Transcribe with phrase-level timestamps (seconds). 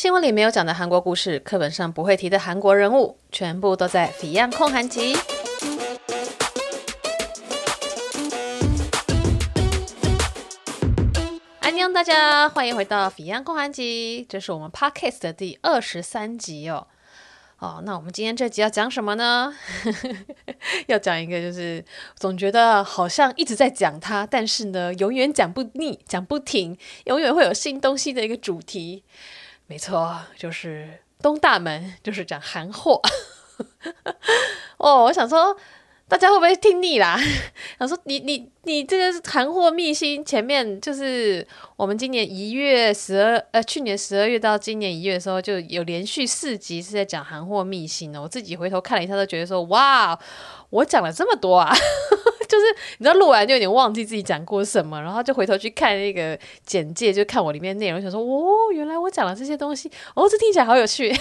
[0.00, 5.14] 新闻里没有讲的韩国故事，课本上不会提的韩国人物，全部都在《彼岸空韩集》。
[11.60, 16.86] 安妞，大家欢迎回到《彼岸空韩集》，这是我们 Podcast 的第二十三集哦。
[17.58, 19.54] 哦，那我们今天这集要讲什么呢？
[20.88, 21.84] 要讲一个，就是
[22.16, 29.04] 总觉得好像一直在讲它，但是呢，永远讲不腻、讲不停，永远会有新东西的一个主题。
[29.70, 33.00] 没错，就是东大门，就是讲韩货。
[34.78, 35.56] 哦，我想说。
[36.08, 37.16] 大家会不会听腻啦？
[37.78, 41.46] 想说你你你这个韩货秘辛，前面就是
[41.76, 48.20] 我们今年一月十二呃，去年十二月到今年一月的时候，就有连续四集是在讲韩货秘辛的。
[48.20, 50.18] 我自己回头看了一下，都觉得说哇，
[50.70, 51.74] 我讲了这么多啊！
[52.48, 52.64] 就是
[52.98, 61.08] 你知道录完就有点忘记自己讲过什么，然后就回头去看那个简介，就看我里面内容，想说哦，原来我讲了这些东西，哦，这听起来好有趣。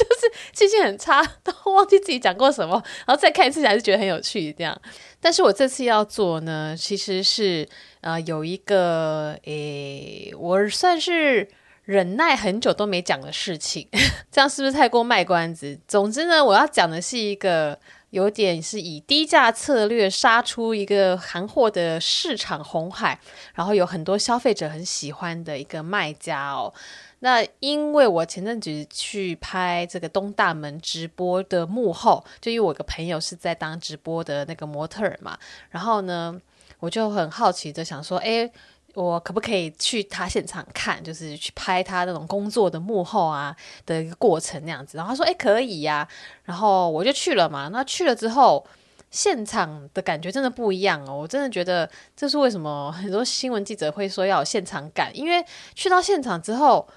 [0.00, 4.80] 就是记性很差，都忘记自己讲过什么，然后再看一次还是觉得很有趣这样。
[5.20, 7.68] 但是我这次要做呢，其实是
[8.00, 11.48] 呃有一个诶，我算是
[11.84, 13.88] 忍耐很久都没讲的事情，
[14.30, 15.78] 这样是不是太过卖关子？
[15.88, 17.78] 总之呢，我要讲的是一个
[18.10, 23.18] 有点是以低价策略杀出一个韩货的市场红海，
[23.54, 26.72] 然后有很多消费者很喜欢的一个卖家哦。
[27.20, 36.40] 那因为我前阵子去拍这个东大门直播的幕后，就因为我有个朋友是在当直播的那个模特儿嘛，然后呢，
[36.78, 38.50] 我就很好奇的想说，诶，
[38.94, 43.54] 我可不可以去他现场看，就是去拍他那种工作的幕后啊
[43.86, 44.96] 的一个过程那样子。
[44.98, 46.06] 然后他说，诶，可以呀，
[46.44, 47.68] 然后我就去了嘛。
[47.68, 48.66] 那去了之后，
[49.10, 56.88] 现场的感觉真的不一样哦，我真的觉得这是为什么很多新闻记者会说要有现场感，因为去到现场之后。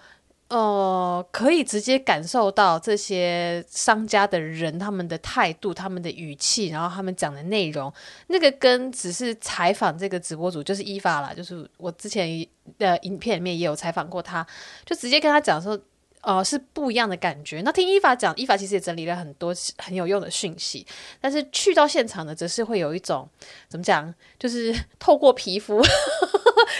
[0.53, 7.91] 呃，可以直接感受到这些商家的人他们的态度、他们的语气，然后他们讲的内容，
[8.27, 12.47] 那个跟只是采访这个直播主就是伊法啦，就是我之前
[12.77, 14.45] 的影片里面也有采访过他，
[14.85, 15.79] 就直接跟他讲说。
[16.25, 17.61] 呃，是不一样的感觉。
[17.63, 20.87] 那听伊法讲，伊法其实也整理了很多很有用的讯息。
[21.19, 23.27] 但是去到现场呢，则是会有一种
[23.67, 25.81] 怎么讲，就是 透过皮肤，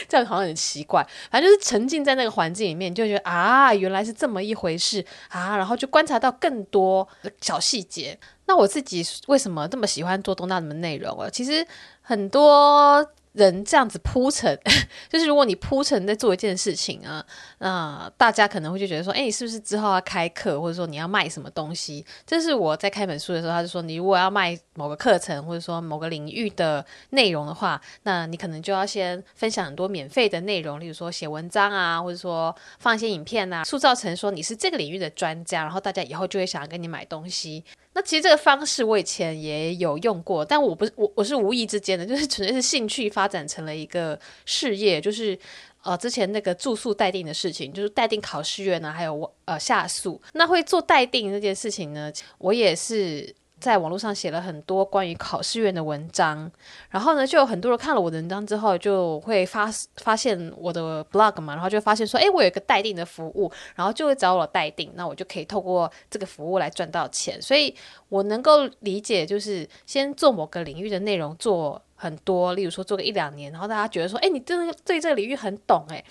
[0.07, 1.05] 这样好像很奇怪。
[1.29, 5.57] 反正就是沉浸在那个环境里面，就觉得啊，原来是这么一回事啊。
[5.57, 7.07] 然后就观察到更多
[7.41, 8.17] 小细节。
[8.45, 11.29] 那我自己为什么这么喜欢做东大门内容啊？
[11.29, 11.65] 其实
[12.01, 13.05] 很多。
[13.33, 14.57] 人这样子铺陈，
[15.09, 17.25] 就是如果你铺陈在做一件事情啊，
[17.59, 22.05] 那大家可能会就觉得说，哎，你是不是之后要开课，或者说你要卖什么东西？
[22.25, 37.63] 这是我在开本书的时候，他就说，你如果要卖某个课程，或者说某个领域的内容的话，那你可能就要先分享很多免费的内容，例如说写文章啊，或者说放一些影片啊，塑造成说你是这个领域的专家，然后大家以后就会想要跟你买东西。
[37.93, 45.37] 那其实这个方式我以前也有用过，但我不是我我是无意之间的，就是纯粹是兴趣发展成了一个事业，就是
[45.83, 53.35] 呃之前那个住宿待定的事情，就是待定考试院呢，还有我呃下宿，那会做待定这件事情呢，我也是。
[53.63, 56.51] 在网络上写了很多关于考试院的文章，
[56.89, 59.69] 然后呢，就有很多人看了我的文章之后，就会发
[60.01, 67.41] 发现我的 blog 嘛，然后就发现说，诶，我有一个待定的服务，然后就会找我待定，那我就可以透过这个服务来赚到钱。
[67.41, 67.73] 所以
[68.09, 76.03] 我能够理解，就是先做某个领域的内容做很多，例如说做个一两年，然后大家觉得说，诶，你真的对这个领域很懂，诶，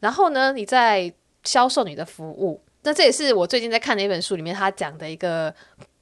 [0.00, 2.62] 然后呢，你再销售你的服务。
[2.82, 5.54] 那这也是我最近在看的一本书里面他讲的一个。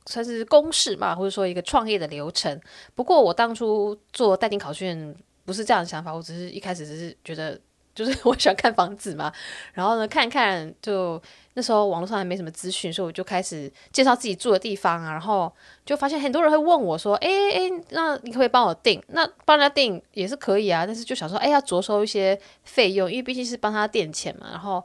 [0.06, 2.60] 算是公式嘛，或者说一个创业的流程。
[2.94, 5.14] 不过我当初做代订考卷
[5.44, 7.60] 不是这样的想法，我只是一开始只是觉得，
[7.94, 9.32] 就是 我喜欢看房子嘛，
[9.72, 11.20] 然后呢看看，就
[11.54, 15.52] 那时候网络上还没什么资讯，所以我就开始介绍自己住的地方啊，然后
[15.84, 19.02] 就发现很多人会问我说，哎哎，那你可不可以帮我订？
[19.08, 24.84] 那帮人家订也是可以啊，但是就想说，哎，要着收一些费用，因为毕竟是帮他垫钱嘛，然后。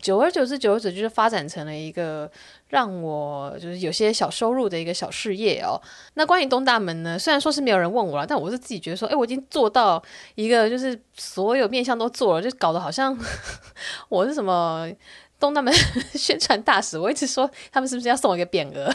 [0.00, 2.30] 久而久之，久而久之就是发展成了一个
[2.68, 5.80] 让我就是有些小收入的一个小事业哦。
[6.14, 10.02] 那关于东大门呢，虽然说是没有人问我了，但我是自己觉得说，哎，我已经做到
[10.34, 13.16] 一个就是所有面向都做了，就搞得好像
[14.08, 14.88] 我是什么
[15.38, 15.72] 东大门
[16.14, 16.98] 宣传大使。
[16.98, 18.92] 我一直说他们是不是要送我一个匾额？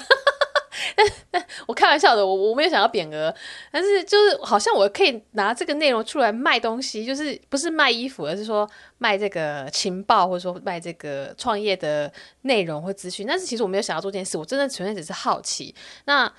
[0.96, 3.34] 但 但我开玩笑的，我我没有想要匾额，
[3.72, 12.12] 但是就是好像我可以拿这个内容出来卖东西，就是不是卖衣服，而是说卖这个情报，或者说卖这个创业的
[12.42, 13.26] 内容或资讯。
[13.28, 15.74] 但是其实我没有想要做这件事，我真的纯粹只是好奇。
[16.06, 16.32] 那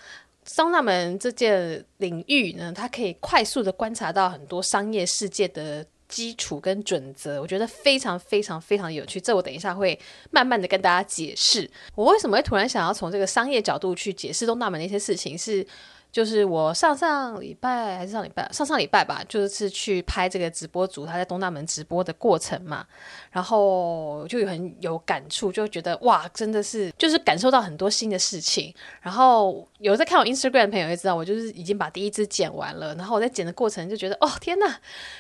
[0.45, 9.19] 桑纳门这件领域呢，它可以快速的观察到很多商业世界的基础跟准则，我觉得非常非常非常有趣。
[9.19, 9.99] 这我等一下会
[10.31, 15.67] 慢慢的跟大家解释，我为什么会突然想要从这个商业角度去解释东大门的一些事情是。
[16.13, 22.87] 就是我上上礼拜还是上礼拜，上上礼拜吧，就是去拍这个直播组他在东大门直播的过程嘛，
[23.31, 28.73] 然后就有很有感触，就觉得哇，真的是就是感受到很多新的事情。
[29.01, 34.77] 然后有在看我 Instagram 的朋友也知道，我就是已经把第一支剪完了，然后我在剪的过程就觉得哦天呐，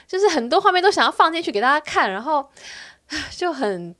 [0.07, 2.47] 就是很多画面都想要放进去给大家看，然后
[3.35, 3.97] 就很。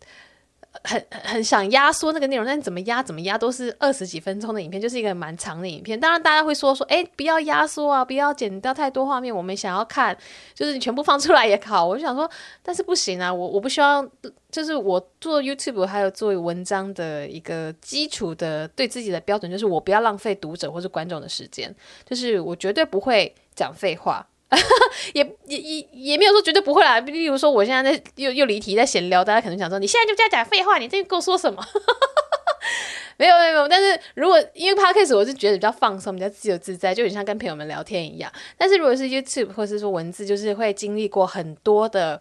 [0.85, 5.99] 很很想压缩那个内容，但怎么压怎么压都是二十几分钟的影片，就是一个蛮长的影片。
[5.99, 10.17] 当然大家会说说，哎，不要压缩啊，不要剪掉太多画面，我们想要看，
[10.55, 11.87] 就是你全部放出来也好。
[11.87, 12.29] 我就想说，
[12.63, 14.09] 但是不行啊，我我不希望，
[14.51, 21.75] 就是我做 YouTube 还有做文章的一个基础的对自己的标准，就是我不要浪费读者或是观众的时间，
[22.05, 24.27] 就是我绝对不会讲废话。
[25.15, 31.65] 也也也也没有说绝对不会啦，例如说我现在在又又离题在闲聊，大家可能想说你现在就在讲废话，你这个跟我说什么？
[33.19, 38.33] 没有没有没有，但是如果因为 Podcast 我是觉得比较放松，比较自由自在，就很像跟朋友们聊天一样。
[38.57, 42.21] 但是如果是 YouTube 或是说文字，就是会经历过很多的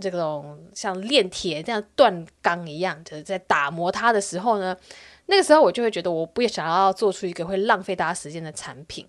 [0.00, 4.76] 这种像炼铁这样锻钢一样，就是在打磨它的时候呢，
[5.26, 9.06] 那个时候我就会觉得我不想要做出一个会浪费大家时间的产品。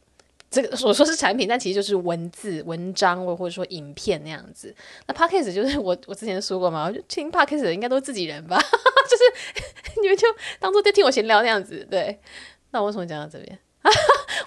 [0.50, 4.74] 这个 我说是产品，但其实就是文字、文章或者说影片那样子。
[5.06, 10.28] 那 Podcast 就是我我之前说过嘛，就听 Podcast 的应该都是自己人吧， 就是 你们就
[10.60, 11.86] 当做在听我闲聊那样子。
[11.90, 12.20] 对，
[12.72, 13.60] 那我为什么讲到这边？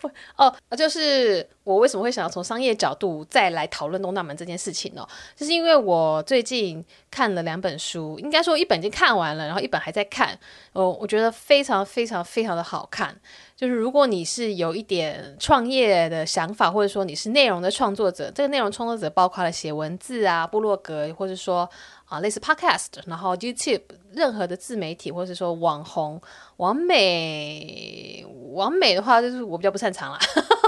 [0.02, 5.06] 我哦，就是我为什么会想要从商业角度再来讨论东大门这件事情呢？
[5.34, 10.38] 就是因为我最近看了两本书，应该说一本已经看完了，然后一本还在看。
[10.72, 13.18] 哦，我觉得非常非常非常的好看。
[13.60, 21.68] 就是如果你是有一点创业的想法，或者说你是内容的创作者，这个内容创作者包括了写文字啊、部落格，或者说
[22.06, 26.18] 啊类似 Podcast，然后 YouTube 任何的自媒体，或者说网红、
[26.56, 30.18] 网美、网美的话，就是我比较不擅长啦，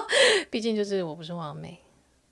[0.53, 1.79] 毕竟就是我不是网美。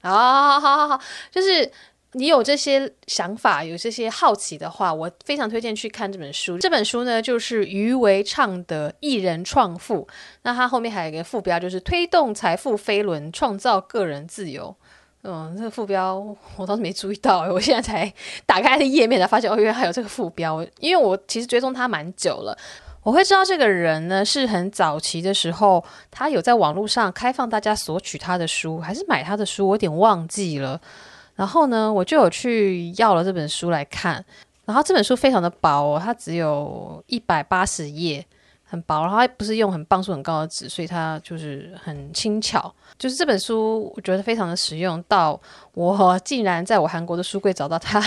[0.02, 1.00] 好好好好好，
[1.32, 1.72] 就是。
[2.12, 6.58] 你有这些想法，有这些好奇的话，我非常推荐去看这本书。
[6.58, 10.02] 这本书呢，就是余维畅的《一人创富》。
[10.42, 14.74] 那它后面还有一个副标，就是“推动财富飞轮，创造个人自由”。
[15.22, 16.16] 嗯，这个副标
[16.56, 18.12] 我倒是没注意到，我现在才
[18.44, 20.66] 打开的页面才发现，哦，原来还有这个副标。
[20.80, 22.58] 因为我其实追踪他蛮久了，
[23.04, 30.80] 我会知道这个人呢，是很早期的时候，他有在网络上开放大家索取他的书，还是买他的书，我有点忘记了。
[31.40, 34.22] 然后呢，我就有去要了这本书来看。
[34.66, 38.22] 然后这本书非常的薄，它只有一百八十页，
[38.62, 39.00] 很薄。
[39.00, 42.70] 然后它不是用很磅数很高的纸，所以它就是很轻巧。
[42.98, 45.40] 就是这本书，我觉得非常的实用，到
[45.72, 47.98] 我 竟然在我韩国的书柜找到它。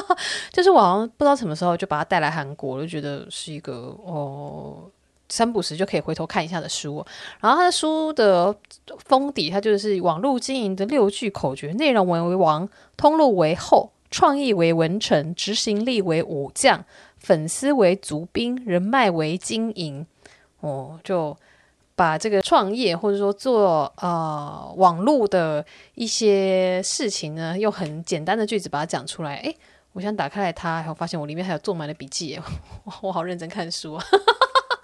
[0.50, 4.90] 就是我好像不知道什么时候就把它带来韩国，我就觉得是一个哦。
[5.28, 7.04] 三不时就可以回头看一下的书，
[7.40, 8.54] 然后他的书的
[9.06, 16.84] 封底，它就是网络经营的六句口诀：内容为王，通路为后，创意为文臣，执行力为武将，
[17.18, 20.06] 粉丝为足兵，人脉为经营。
[20.60, 21.36] 哦，就
[21.94, 25.64] 把这个创业或者说做呃网络的
[25.94, 29.36] 一些事情呢，用很简单的句子把它讲出来。
[29.36, 29.56] 诶，
[29.92, 32.40] 我想打开来它，然后发现我里面还有做满了笔记，
[33.02, 34.04] 我好认真看书啊。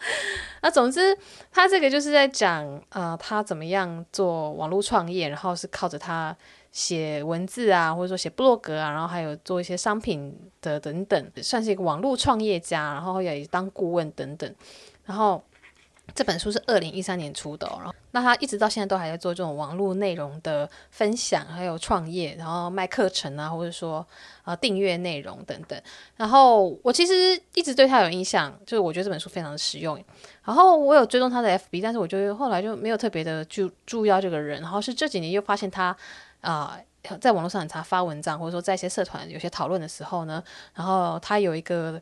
[0.63, 1.17] 那总之，
[1.51, 6.37] 他这个就是在讲啊、他怎么样做网络创业，然后是靠着他
[6.73, 14.55] 写文字啊，或者说写部落格啊，然后还有做一些商品的等等，算是一个网络创业家，然后也当顾问等等，
[15.05, 15.43] 然后。
[16.15, 24.07] 这本书是二零一三年出的，哦，然后那他一直到现在都还在做这种网络内容的分享，还有创业，然后卖课程啊，或者说
[24.45, 25.77] 呃订阅内容等等。
[26.17, 30.01] 然后我其实一直对他有印象，就是我觉得这本书非常的实用。
[30.45, 34.61] 然后我有追踪他的 FB，但是我觉得后来就没有特别的注注意到这个人。
[34.63, 35.97] 然后是这几年又发现他
[36.41, 36.79] 啊，
[37.21, 40.41] 在网络上很常发文章，或者说在一些社团有些讨论的时候呢，
[40.75, 42.01] 然后他有一个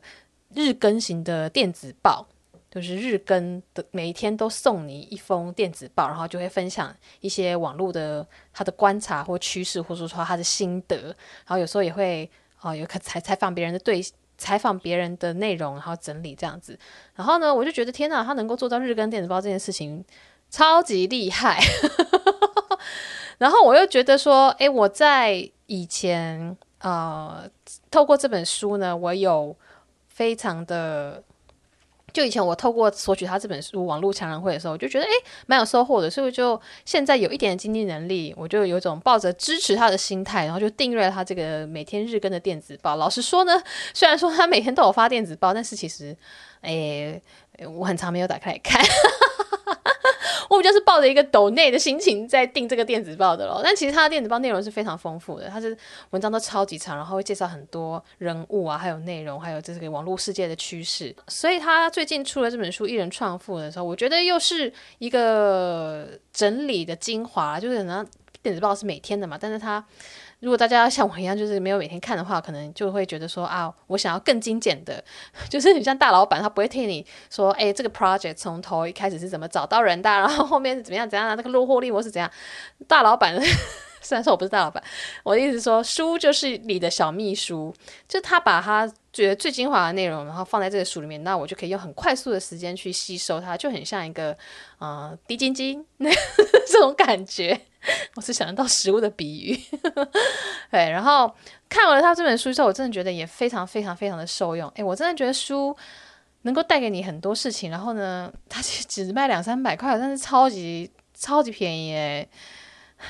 [0.53, 2.27] 日更型的电子报。
[2.73, 10.97] 就是日更的，每一天都送你一封电子报，然后就会分享一些网络的他的观察或趋势，或者说他的心得。
[10.97, 12.27] 然后有时候也会
[12.57, 14.03] 啊、有可采采访别人的对
[14.39, 16.75] 采访别人的内容，然后整理这样子。
[17.13, 20.03] 然后呢，我就觉得天哪，他能够做到日更电子报这件事情
[20.49, 21.59] 超级厉害。
[23.37, 27.47] 然后我又觉得说，诶，我在以前呃，
[27.91, 29.55] 透过这本书呢，我有
[30.07, 31.21] 非常的。
[32.13, 35.11] 就以前我透过索取他这本书网络强人会的时候，我就觉得诶
[35.47, 42.95] 蛮有收获的，所以我就现在有一点经济能力，我就有一种抱着支持他的心态，然后就订阅了他这个每天日更的电子报。
[42.97, 43.61] 老实说呢，
[43.93, 46.15] 虽然说他每天都有发电子报，但是其实
[46.61, 47.19] 诶
[47.77, 48.79] 我很常没有打开来看。
[50.55, 55.75] 我就是抱着一个抖内的心情在订这个电子报的咯，但其实他的电子报内容是非常丰富的，他是
[56.11, 61.15] 文章都超级长，然后会介绍很多人物啊，还有内容，还有这个网络世界的趋势。
[61.27, 68.05] 所以他最近出了这本书《一人创富》的时候，我觉得又是一个整理的精华，就是可能
[68.41, 69.83] 电子报是每天的嘛，但是他。
[70.43, 75.01] 如果大家像我一样，就是没有每天看的话，可能就会觉得说啊，我想要更精简的，
[75.49, 82.29] 就是你像大老板，他不会替你说，哎，这个 project 从头一开始是怎么找到人的，然后后面是怎么样怎样的，那个落货率我是怎样。
[82.89, 83.33] 大老板
[84.03, 84.83] 虽然说我不是大老板，
[85.23, 87.73] 我的意思说，书就是你的小秘书，
[88.05, 94.37] 就他把他觉得最精华的内容，然后放在这个书里面，那我就可以用很快速的时间去吸收它，就很像一个
[94.79, 96.09] 呃滴晶晶那
[96.67, 97.57] 这种感觉。
[98.15, 99.59] 我是想得到食物的比喻，
[100.71, 101.29] 对，然后
[101.67, 104.69] 看完了他这本书之后，我真的觉得也非常非常非常的受用。
[104.75, 105.75] 诶，我真的觉得书
[106.43, 112.29] 能够带给你很多事情，然后呢， 它其实只卖两三百块，但是超级超级便宜诶，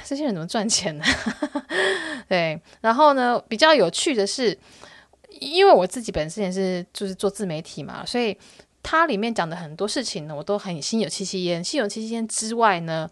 [0.03, 1.05] 这些人怎么赚钱呢？
[2.27, 4.57] 对，然后呢，比较有趣的是，
[5.39, 8.35] 因为我自己本身也是就是做自媒体嘛，所以
[8.81, 11.63] 它里面讲的很多事情呢，我都很心有戚戚焉。
[11.63, 13.07] 心有戚戚焉之外呢。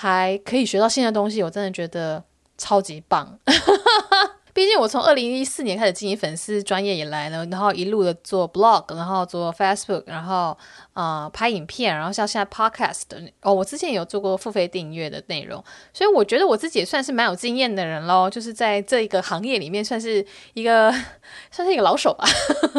[0.00, 2.22] 还可以学到新的东西，我真的觉得
[2.56, 3.36] 超级棒。
[4.54, 10.56] 毕竟我从二零一四年开始经营粉丝专业以来呢，然后一路的做 blog，然后做 Facebook，然后
[10.92, 13.02] 啊、呃、拍影片，然后像现在 podcast
[13.42, 15.62] 哦，我之前有做过付费订阅的内容，
[15.92, 20.24] 所以我觉得我自己也算是蛮有经验的人喽，就是在这一个行业里面算是
[20.54, 20.94] 一个
[21.50, 22.24] 算是一个老手吧。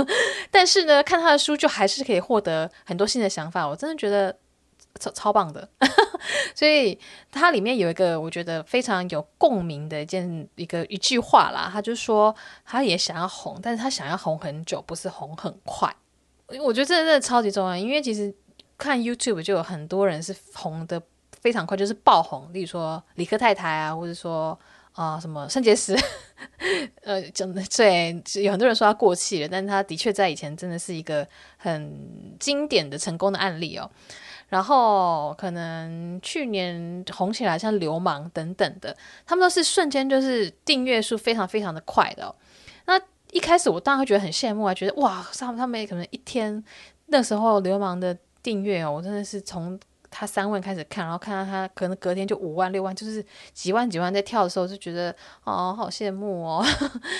[0.49, 4.33] 但是呢，看他的书就还是可以获得很多新的想法，我真的觉得。
[4.99, 5.69] 超超棒的，
[6.53, 6.97] 所以
[7.31, 12.35] 它里面有一个我觉得非常有共鸣的一件一个一句话啦，他就说
[12.65, 15.93] 他也想要红，但是他想要红很久，不是红很快。
[16.61, 18.33] 我觉得这真的超级重要，因为其实
[18.77, 21.01] 看 YouTube 就有很多人是红的
[21.41, 24.59] 非常快，就是爆红，例如说理科太太啊，或者说
[24.93, 25.95] 啊、什么圣结石，
[27.03, 33.89] 呃，真的对，有很多人说他过气了，但他的确在以前真的是一个很经典的成功的案例哦。
[34.49, 42.35] 然后可能去年红起来，像流氓等等的，他们都是瞬间就是订阅数非常非常的快的哦。
[42.85, 42.99] 那
[43.31, 46.63] 一开始我当然会觉得很羡慕啊，觉得哇，他们他们可能一天
[47.05, 49.79] 那时候流氓的订阅哦，我真的是从
[50.09, 56.65] 他三万开始看，然后看到他可能隔天就五万六万，就是几万几万在跳的时候，就觉得哦，好羡慕哦。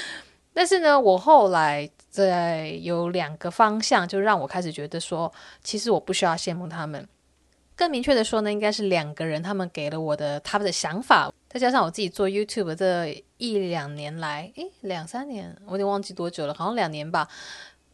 [0.51, 5.31] 但是呢，我后来在有两个方向，就让我开始觉得说，
[5.63, 7.07] 其实我不需要羡慕他们。
[7.79, 17.29] 更明确的说呢，应该是两个人，他们给了我的他们的想法，再加上我自己做 YouTube 这一两年来，诶，两三年，我有点忘记多久了，好像两年吧。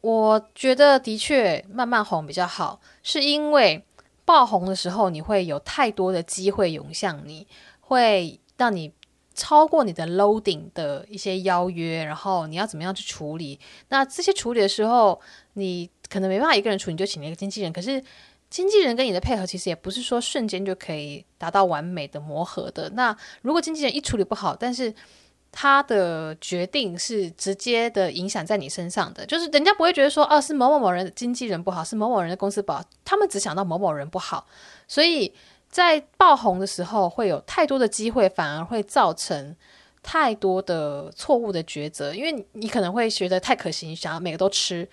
[0.01, 3.85] 我觉得的确慢慢红比较好，是因为
[4.25, 7.45] 爆红的时候，你会有太多的机会涌向你，
[7.81, 8.91] 会让你
[9.35, 13.59] 超过你的 loading 的一些邀约，然后你要怎么样去处理？
[13.89, 15.21] 那这些处理的时候，
[15.53, 18.03] 你可能没办法一个人处理，你就请了一个经纪人，可是。
[18.55, 22.89] 经纪人跟你的配合其实也不是说瞬间就可以达到完美的磨合的。
[22.91, 24.93] 那如果经纪人一处理不好，但是
[25.51, 34.47] 他的决定是直接的影响在你身上的，就是人家不会觉得说，哦，是某某某人经纪人不好，是某某人的公司不好，他们只想到某某人不好。
[34.87, 35.33] 所以
[35.69, 39.53] 在爆红的时候，会有太多的机会，反而会造成
[40.01, 44.87] 太多的错误的抉择，因为你可能会觉得太可惜，想要每个都吃，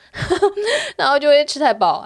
[0.97, 2.04] 然后就会吃太饱。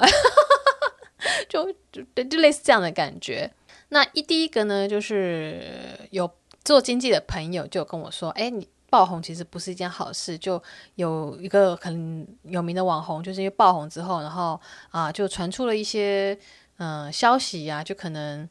[1.49, 3.51] 就就就类似这样的感觉。
[3.89, 5.63] 那一第一个呢，就是
[6.11, 6.31] 有
[6.65, 10.61] 做经纪的朋友就跟我说：“哎，你爆红其实不是一件好事。”就
[10.97, 16.37] 有一个很有名的网红，就是因为爆红之后，然后啊，就传出了一些
[16.79, 18.49] 嗯、消息啊，就可能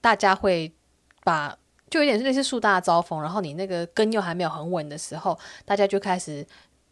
[0.00, 0.70] 大家会
[1.24, 1.56] 把
[1.88, 6.46] 就有点类似树大招风，然后你那个根又还没有很稳的时候，大家就开始。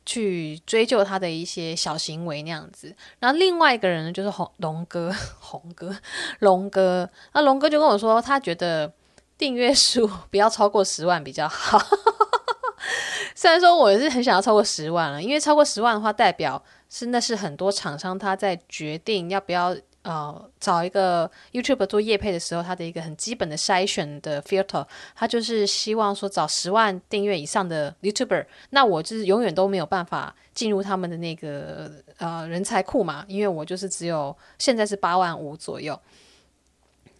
[0.05, 5.97] 去追究他的一些小行为那样子，然后另外一个人呢，就是红龙哥， 红哥，
[6.41, 8.93] 龙哥，那龙哥就跟我说，他觉得
[9.39, 11.81] 订阅数不要超过十万比较好。
[13.35, 35.99] 虽然说我是很想要超过十万了，因为超过十万的话，代表是那是很多厂商他在决定要不要呃，找一个 YouTube 做业配的时候，他的一个很基本的筛选的 filter，他就是希望说找十万订阅以上的 YouTuber，那我就是永远都没有办法进入他们的那个呃人才库嘛，因为我就是只有现在是八万五左右。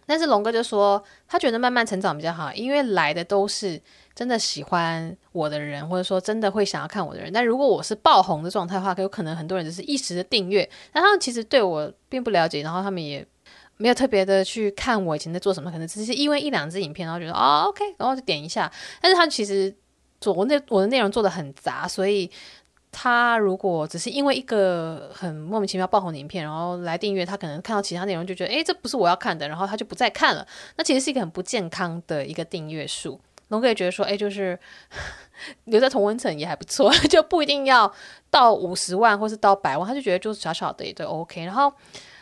[0.05, 3.81] 但是龙哥就说，他觉得慢慢成长比较好，因为来的都是
[4.15, 7.31] 真的喜欢我的人，或者说真的会想要看我的人。
[7.33, 13.25] 但如果我是爆红的状态的话，有可能很多人只是一时的订阅，但他们其实对我并不了解，然后他们也
[13.77, 18.71] 没有特别的去看我以前在做什么，可能只是因为一两支影片，然后觉得哦 OK，然后就点一下。
[19.01, 19.75] 但是他其实
[20.21, 22.29] 做我那我的内容做得很杂，所以。
[22.95, 30.45] 他如果只是因为一个很莫名其妙爆红的影片，然后来订阅，他可能看到其他内容就觉得，诶，这不是我要看的，然后他就不再看了。
[30.77, 33.19] 那其实是一个很不健康的一个订阅数。
[33.49, 34.57] 龙哥也觉得说，诶，就是
[35.65, 37.91] 留在同温层也还不错， 就不一定要
[38.29, 41.43] 到五十万或是到百万，他就觉得就是小小的也都 OK。
[41.43, 41.71] 然后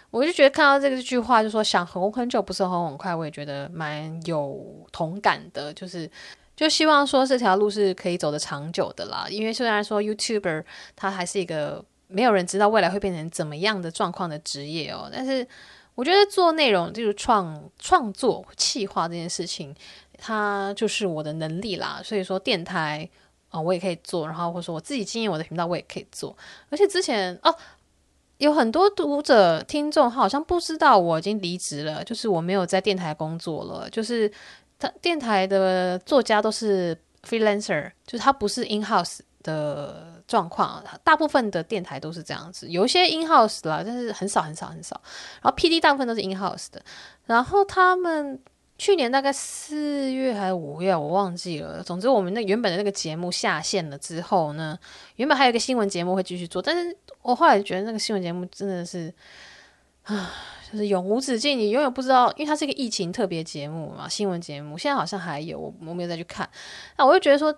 [0.10, 6.10] 我就觉得看到这个句话，就说想红很久不是红很快，我也觉得蛮有同感的，就是。
[6.54, 10.64] 就希望说这条路是可以走得长久的啦，因为虽然说 YouTuber
[10.96, 15.48] 他还是一个没有人知道未来会变成怎么样的状况的职业哦，但是
[15.96, 19.76] 我觉得做内容就是创创作、企划这件事情，
[20.18, 22.02] 它就是我的能力啦。
[22.04, 23.10] 所以说电台
[23.50, 26.36] 啊、我也可以做，然后或者说我自己经营我的频道，我也可以做。
[26.70, 27.56] 而且之前哦，
[28.38, 34.32] 有很多读者听众好像不知道我已经离职了，就是我没有在电台工作了，就是。
[34.82, 40.82] 他电台的作家都是 freelancer，就是他不是 in house 的状况。
[41.04, 45.00] 大部分的电台都是这样子，有一些 in house 啦，但是很少很少很少。
[45.42, 46.82] 然后 PD 大部分都是 in house 的。
[47.26, 48.40] 然后他们
[48.78, 51.84] 去年大概四月还是五月，我忘记了。
[51.84, 54.80] 总之，我们那原本的那个节目下线了之后呢，
[55.18, 59.14] 原本还有一个新闻节目会继续做，但是我后来觉得那个新闻节目真的是
[60.04, 60.32] 啊。
[60.72, 64.78] 就是永无止境，你永远不知道，因为它是一个疫情特别节目嘛，新闻节目。
[64.78, 66.50] 现在好像还有，我我没有再去看。
[66.98, 67.54] 那我就觉得说，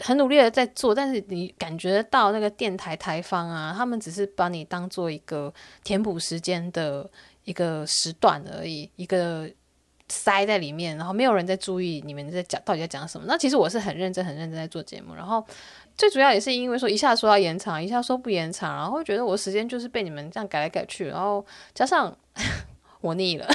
[0.00, 5.52] 很努力的在做，但是你感觉到那个电台台方啊，他们只是把你当做一个
[5.84, 7.08] 填补时间的
[7.44, 9.48] 一个时段而已，一个
[10.08, 13.26] 塞在里面，然后没有人在注意你们在讲到底在讲什么。
[13.28, 15.44] 那其实我是很认真、很认真在做节目，然后。
[15.98, 21.42] 最主要也是因为说一下说要延长，一下说不延长，然后觉得我时间就是被你们这样改来改去，然后
[21.74, 22.14] 加上
[23.00, 23.48] 我腻了，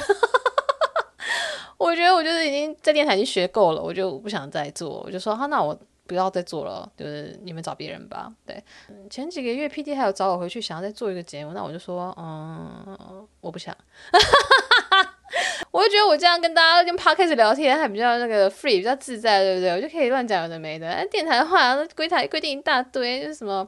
[1.78, 5.78] 我觉得我就是已经在电台已经学够了，我就不想再做，我就说好，那我
[6.12, 8.30] 不要再做了，就是你们找别人吧。
[8.44, 8.62] 对，
[9.08, 13.74] 前几个月 PD 还有找我回去想要再做一个节目，那我就说嗯，我不想。
[15.70, 19.70] 我就觉得我这样跟大家跟 Podcast 聊天还比较那个 free，比较自在，对不对？
[19.70, 20.86] 我就可以乱讲有的没的。
[20.86, 23.66] 哎，电台的话，那规台规定一大堆，就是什么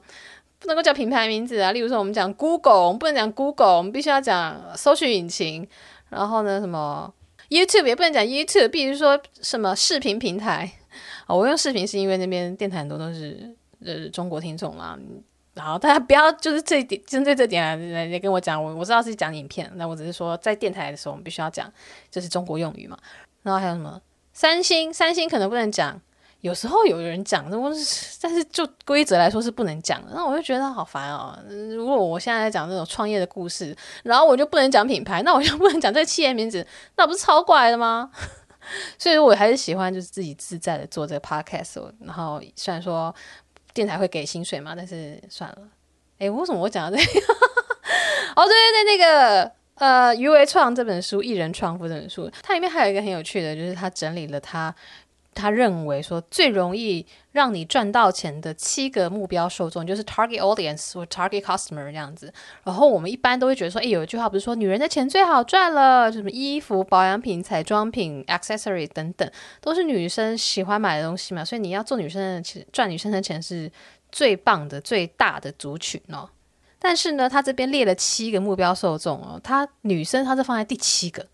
[0.59, 1.73] 不能够叫品牌名字啊。
[1.73, 5.67] 例如说，我们讲 Google，我们不能讲 Google，我们必须要讲搜寻引擎。
[6.11, 7.11] 然后呢，什么
[7.49, 10.71] YouTube 也不能讲 YouTube，必须说什么视频平台。
[11.27, 13.55] 哦，我用视频是因为那边电台很多都是
[13.85, 14.99] 呃中国听众啦。
[15.55, 21.73] 然后大家不要就是这一点针对这点来来跟我讲，我我知道是讲影片，那我只是说在电台的时候我们必须要讲，
[22.11, 22.99] 就是中国用语嘛。
[23.45, 24.01] 然后还有什么
[24.33, 26.01] 三星，三星可能不能讲，
[26.41, 27.49] 有时候有人讲，
[28.21, 30.11] 但是就规则来说是不能讲的。
[30.13, 31.39] 那我就觉得好烦哦。
[31.49, 38.11] 如果我现在在讲这种创业的故事，然后我就不能讲品牌，那我就不能讲这个企业名字，那不是超怪的吗？
[38.99, 41.93] 所以我还是喜欢就是自己自在的做这个 podcast。
[42.01, 43.15] 然后虽然说。
[43.75, 44.73] 电台会给薪水嘛？
[44.77, 45.59] 但是算了，
[46.19, 47.21] 诶，为什么我讲到这个？
[48.37, 54.73] 哦，对对对，那个呃，余为创这本书，一人创富这本书，它里面还有一个很有趣的，就是他整理了他。
[55.35, 62.33] 他认为说最容易让你赚到钱的七个目标受众，就是 target audience 或 target customer 这样子。
[62.63, 69.29] 然后我们一般都会觉得说，哎，有一句话不是说女人的钱最好赚了，什么衣服、保养品、彩妆品、accessory 等等，
[69.61, 71.45] 都是女生喜欢买的东西嘛。
[71.45, 73.69] 所以你要做女生的钱，赚女生的钱是
[74.13, 76.31] 最棒的、最大的族群哦。
[76.79, 81.27] 但是呢，他这边列了七个目标受众哦，他女生他是放在第七个。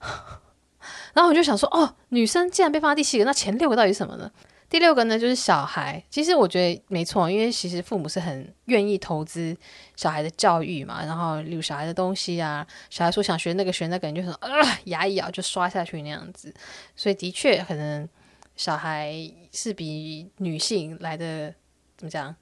[1.14, 4.28] 然后我就想说，哦，女生既然被放在第七个，那前六个到底是什么呢？
[4.68, 6.02] 第六个呢，就是小孩。
[6.10, 9.56] 其实我觉得没错，因为其实父母是很愿意投资
[9.94, 11.04] 小孩的教育嘛。
[11.04, 16.52] 然后，例如小孩的东西啊，小孩说想学那个学那个，你就很啊，牙一咬就刷下去那样子。
[16.96, 18.08] 所以的确，可能
[18.56, 19.14] 小孩
[19.52, 21.54] 是比女性来的
[21.96, 22.34] 怎么讲，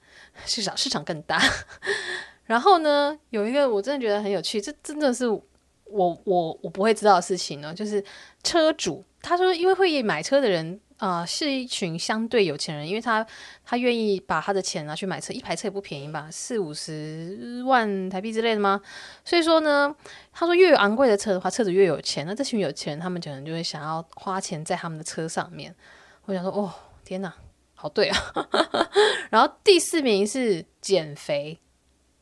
[0.45, 1.39] 市场市场更大。
[2.45, 5.25] 然后呢，有一个我真的觉得很有趣，这真的是。
[5.87, 8.03] 我我我不会知道的事情呢，就是
[8.41, 13.25] 车主他说，因为会买车的人、呃，是一群相对有钱人，因为他
[13.65, 18.81] 他愿意把他的钱拿去买车，一排车也不便宜吧，四五十万台币之类的吗？
[19.25, 19.93] 所以说呢，
[20.31, 25.75] 他说越有昂贵的车的话，车主越有钱，那这群有钱人他们可能就会想要花钱在他们的车上面。
[26.25, 27.33] 我想说，哦，天哪，
[27.73, 28.17] 好对啊。
[29.29, 31.59] 然后第四名是减肥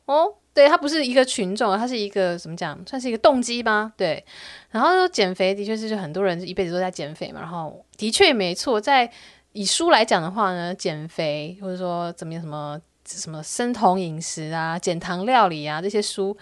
[0.05, 0.37] 哦。
[0.53, 3.91] 对，他不是一个群众，他是一个怎么讲，算是一个动机吧。
[3.97, 4.23] 对，
[4.69, 7.39] 然后减肥的确是就很多人一辈子都在减肥嘛。
[7.41, 9.11] 然后的确没错，在
[9.53, 16.37] 以书来讲的话呢，减肥或者说怎么样什么什么生酮饮食啊、减糖料理啊这些书，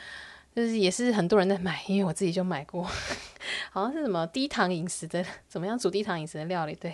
[0.54, 2.84] 就是也是很多人在买，因为我自己就买过，
[3.72, 6.76] 好像是什么低糖饮食的，怎么样煮低糖饮食的料理。
[6.76, 6.94] 对，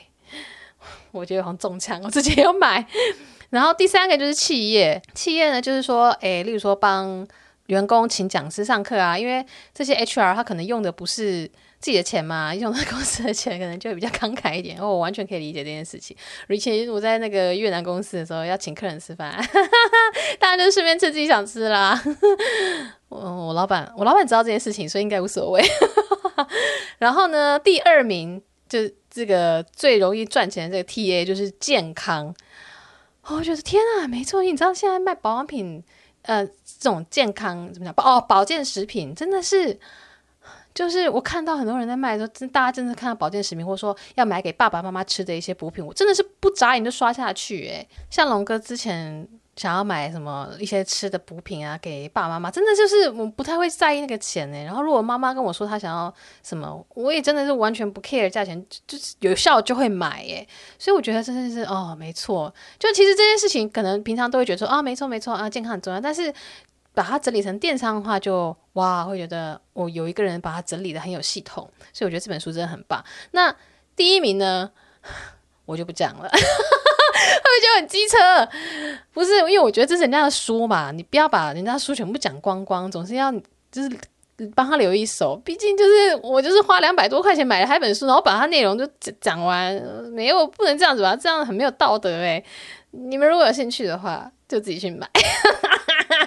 [1.11, 2.85] 我觉得好像中枪，我自己也有买。
[3.49, 7.25] 然后第三个就是企业，企业呢就是说，诶，例如说帮
[7.67, 14.77] 员工请讲师上课啊，因为这些 HR 他可能用的不是自己的钱嘛，用的 公司的钱，可能就比较慷慨一点。
[14.79, 16.15] 哦，我完全可以理解这件事情。
[16.49, 19.33] 以前我在那个越南公司的时候，要请客人吃饭，
[20.39, 22.01] 大家就顺便吃自己想吃啦。
[23.07, 25.63] 我我老板，我老板知道这件事情，所以应该无所谓。
[26.99, 28.79] 然后呢，第二名就
[29.17, 32.31] 这个最容易赚钱的这个 TA 就是健康。
[33.23, 35.83] 我觉得天啊，没错，你知道现在卖保养品，
[36.21, 38.05] 呃，这种健康怎么讲？
[38.05, 39.79] 哦，保健食品真的是，
[40.75, 47.67] 就是我看到很多人在卖的时候，大家真的看到保健食品，或者说要买给爸爸妈妈吃的一些补品，我真的是不眨眼就刷下去。
[47.67, 49.27] 诶，像龙哥之前。
[49.57, 54.63] 想要买什么一些吃的补品啊，给爸爸妈妈，真的就是我不太会在意那个钱呢。
[54.63, 60.47] 然后如果妈妈跟我说她想要什么，我也真的是完全不 care 价钱，就是有效就会买耶。
[60.77, 65.99] 所以我觉得真的是哦，没错，就其实这件事情可能平常都会觉得说啊，没错没错啊，健康很重要。
[65.99, 66.31] 但是
[66.93, 71.67] 把它整理成电商的话就，哇，会觉得我有一个人把它整理得很有系统。
[71.91, 73.03] 所以我觉得这本书真的很棒。
[73.31, 73.55] 那
[73.95, 74.71] 第一名呢，
[75.67, 76.27] 我就不讲了。
[76.33, 78.17] 会不会觉得很机车？
[79.13, 83.31] 不是，因为我觉得这是人家的书嘛，你不要把人家书全部讲光光，总是要
[83.71, 83.89] 就是
[84.53, 85.35] 帮他留一手。
[85.43, 88.87] 毕竟就是我就是花两百多块钱买了他一本书，然后把它内容就
[89.19, 89.73] 讲完，
[90.11, 91.15] 没有不能这样子吧？
[91.15, 92.43] 这样很没有道德诶。
[92.91, 95.07] 你们如果有兴趣的话，就自己去买。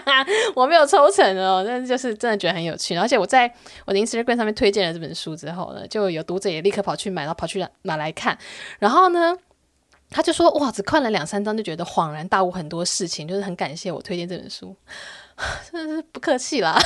[0.54, 2.96] 我没有抽成哦，但是就是真的觉得很有趣。
[2.96, 3.52] 而且我在
[3.84, 8.36] 我的 Instagram 上面推荐了这本书之后呢，就有读者也立刻跑去买，然后跑去买来看，
[8.78, 9.36] 然后呢。
[10.12, 14.74] 他就说：“哇，只看了两三章就觉得恍然大悟很多事情，就是很感谢我推荐这本书，
[15.70, 16.76] 真的是不客气啦。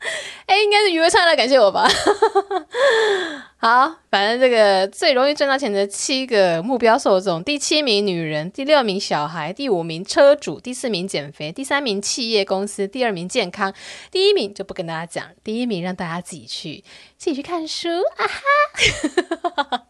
[0.46, 1.88] 哎，应该是余威灿来感谢我吧。
[3.58, 13.74] 好，反正这个最容易赚到钱的七个目标受众：第七名女人，第六名小孩，第五名车主，第四名减肥，第三名企业公司，第二名健康，
[14.10, 16.82] 第一名就不跟大家讲，第一名让大家自己去
[17.18, 19.84] 自己去看书啊哈。”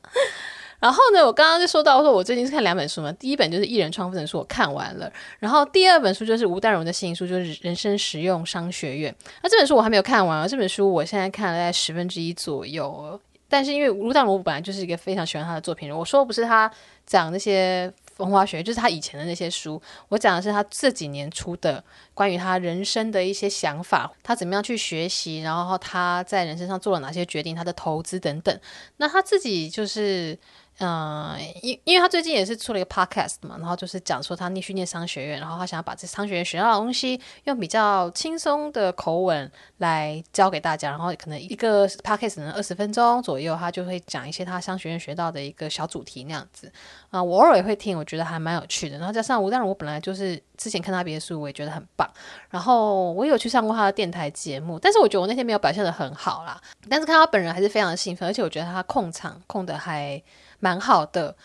[0.81, 3.12] 然后呢，我刚刚就说到说，我最近是看两本书嘛。
[3.12, 5.12] 第一本就是《一人创富》的书，我看完了。
[5.38, 9.12] 然后第二本书就是吴淡如的新书，就是《人生实用商学院》。
[9.43, 13.21] 那这本书我还没有看完啊，这本书我现在看了在十分之一左右。
[13.47, 16.71] 但是因为吴淡如本来就是一个非常喜欢他的作品人，我说不是他
[17.05, 19.83] 讲那些风花雪月，就是他以前的那些书。
[20.09, 21.83] 我讲的是他这几年出的
[22.14, 28.57] 关于他人生的一些想法，他怎么样去学习，然后他在人生上做了哪些决定，他的投资等等。
[28.97, 30.38] 那他自己就是。
[30.83, 46.73] 嗯，因因为他最近也是出了一个 podcast 嘛，然后就是讲说他逆训练商学院，然后他想要把这商学院学到的东西用比较轻松的口吻来教给大家，然后可能一个 podcast 能二十分钟左右，他就会讲一些他商学院学到的一个小主题那样子。
[47.11, 48.97] 啊，我偶尔也会听，我觉得还蛮有趣的。
[48.97, 52.11] 然后加上吴淡如，我本来就是之前看他别的书，我也觉得很棒。
[52.49, 56.59] 然后我有去上过他的电台节目，但是我觉得我那天没有表现得很好啦。
[56.88, 60.23] 但是看他本人还是非常的兴奋，而且我觉得他控场控得还。
[60.61, 61.37] 蛮好的，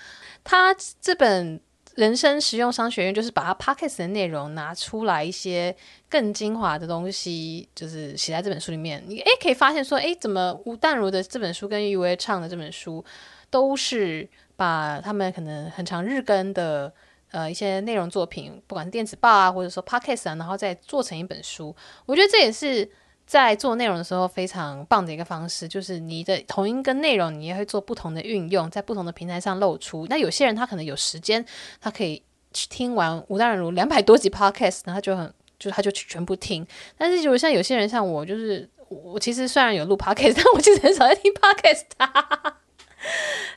[0.44, 1.60] 他这本
[1.96, 5.76] 人生实用商学院就是把他 podcast 的内容拿出来一些
[6.10, 9.04] 更精华的东西，就是写在这本书里面。
[9.08, 13.04] 你诶可以发现说，诶怎么吴淡如的这本书跟余威唱的这本书
[13.50, 16.94] 都是把他们可能很长日更的
[17.32, 21.76] 呃一些内容作品，不管是电子报啊，或者说 podcast 啊，然后再做成一本书。
[22.06, 22.92] 我觉得这也是。
[23.26, 30.06] 在做内容的时候，非常棒的一个方式，就是你的同一个内容，你也会做不同的运用，在不同的平台上露出。
[30.10, 31.44] 那有些人他可能有时间，
[31.82, 32.22] 他可以
[32.54, 36.66] 去听完吴淡如两百多集 podcast，然后他就很就他就全部听。
[36.98, 41.86] 但是，就像有些人像我，就是我其实虽然有录 podcast，但我其实很少在听 podcast。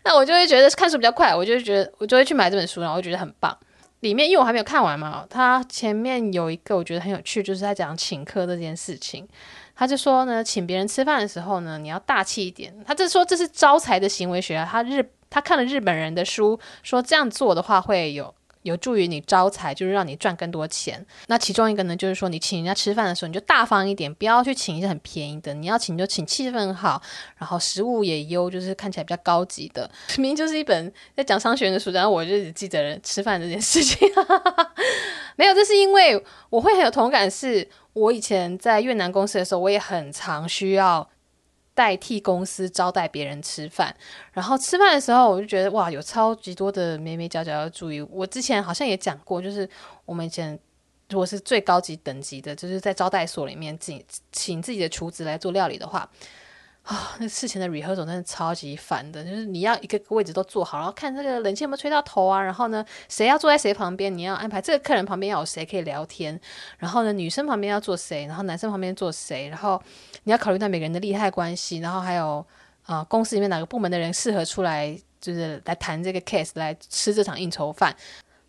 [0.04, 3.56] 那我就会觉得看书比较快，我就觉得我就会去买这本书，然后我觉得很棒。
[4.00, 9.26] 里面，因为我还没有看完嘛，他前面有一个我觉得很有趣，就是在讲请客这件事情。
[9.74, 12.74] 他就说呢，请别人吃饭的时候呢，你要大气一点。
[12.84, 18.34] 他就说这是招财的行为学啊，他日他看了日本人的书，说这样做的话会有。
[18.68, 21.04] 有助于你招财，就是让你赚更多钱。
[21.26, 25.52] 那其中一个呢，就是说你请人家吃饭的时候，你就大方一点，不要去请一些很便宜的。
[25.54, 27.00] 你要请就请气氛好，
[27.36, 29.90] 然后食物也优，就是看起来比较高级的。
[30.16, 34.08] 明明就是一本在讲商学院的书，然后我就只记得吃饭这件事情。
[35.36, 41.08] 没有，这是因为我会很有同感，是我以前在越南公司的时候，我也很常需要。
[41.78, 43.94] 代替公司招待别人吃饭，
[44.32, 48.00] 然后吃饭的时候，我就觉得哇，有超级多的眉眉角角要注意。
[48.00, 49.68] 我之前好像也讲过，就是
[50.04, 50.58] 我们以前
[51.08, 56.10] 如果是最高级等级的，就是在招待所里面请请自己的厨子来做料理的话。
[56.88, 66.40] 啊、那事前的 rehearsal 真的超级烦的，就是你要一个个位置都坐好，然后看这个冷气有没有吹到头啊，然后呢，谁要坐在谁旁边，你要安排这个客人旁边要有谁可以聊天，
[66.78, 69.78] 然后呢，女生旁边要坐谁，然后男生旁边坐谁，然后
[70.24, 72.42] 你要考虑到每个人的利害关系，然后还有
[72.86, 77.94] 啊、公司里面哪个部门的人适合出来，就是来谈这个 case，来吃这场应酬饭。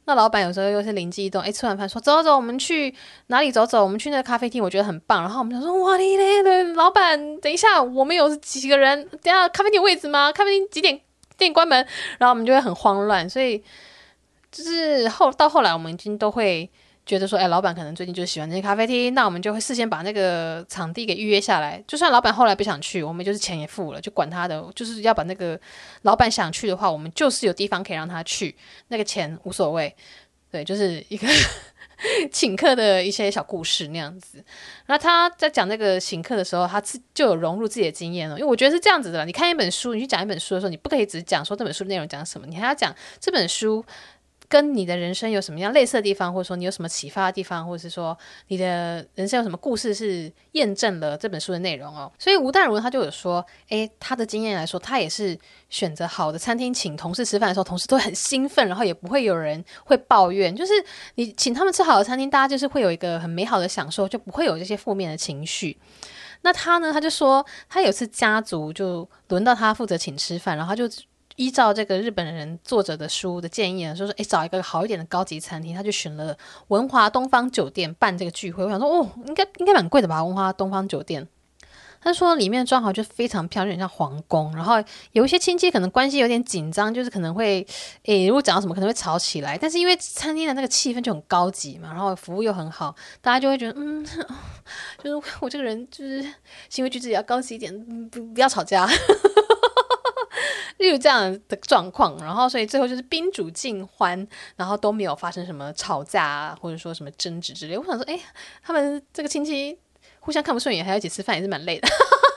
[0.09, 2.91] 那老板有时候又是灵机一动，哎，吃完饭说走走，我们去
[3.27, 3.83] 哪里走走？
[3.83, 5.21] 我们去那个咖啡厅，我觉得很棒。
[5.21, 9.07] 然后我们就说哇嘞嘞嘞，老板，等一下，我们有几个人？
[9.21, 10.31] 等下咖啡厅位置吗？
[10.31, 10.99] 咖啡厅几点
[11.37, 11.85] 店关门？
[12.17, 13.63] 然后我们就会很慌乱，所以
[14.51, 16.67] 就是后到后来，我们已经都会。
[17.09, 21.83] 觉得说，哎，老板可能最近就喜欢这些咖啡厅，那我们就会事先把那个场地给预约下来。
[21.87, 25.59] 就算老板后来不想去，我们就是钱也付了，就管他的，就是要把那个
[26.03, 28.55] 老板想去的话，我们就是有地方可以让他去，
[28.89, 29.95] 那个钱无所谓。
[30.51, 31.27] 对，就是一个
[32.31, 34.43] 请客的一些小故事那样子。
[34.85, 39.25] 那他在讲那个请客的时候，他自就有融入自己的经验了，因为我觉得是这样子的。
[39.25, 43.83] 你看一本书，你去讲一本书的时候，你不可以只讲说这本书内容讲什么，你还要讲这本书。
[44.49, 52.11] 跟你的人生有什么样类似的地方，或者说你有什么启发的地方，或者是说你的人生有什么故事是验证了这本书的内容哦。
[52.17, 55.37] 所以吴淡如他就有说，诶，他的经验来说，他也是
[55.69, 60.55] 选择好的餐厅请同事吃饭的时候，同事都很兴奋，然后也不会有人会抱怨。
[60.55, 60.73] 就是
[61.13, 65.77] 你请他们吃好的餐厅，大家就是会有一个很美好的享受，就不会有这些负面的情绪。
[66.41, 70.89] 那他呢，他就说他有次家族就轮到他负责请吃饭，然后他就。
[71.39, 78.61] 依照这个日本人作者的书的建议呢，说说诶，找一个好一点的高级餐厅，他就选了文华东方酒店办这个聚会。
[78.61, 80.21] 我想说，哦，应该应该蛮贵的吧？
[80.21, 81.25] 文华东方酒店，
[82.01, 84.53] 他说里面装潢就非常漂亮，像皇宫。
[84.53, 87.65] 然后有一些亲戚可能关系有点紧张，就是可能会
[88.03, 89.57] 诶，如果讲到什么可能会吵起来。
[89.57, 94.05] 但是因为餐厅的那个气氛就很高级嘛，然后服务又很好，大家就会觉得，嗯，
[95.01, 96.21] 就是我这个人就是
[96.67, 97.73] 行为举止也要高级一点，
[98.09, 98.85] 不不要吵架。
[100.79, 107.77] 例如这样的状况，然后所以最后就是宾主尽欢，然后都没有发生什么吵架啊，或者说什么争执之类。
[107.77, 108.19] 我想说，哎，
[108.63, 109.77] 他们这个亲戚
[110.19, 111.87] 互相看不顺眼，还要一起吃饭，也是蛮累的。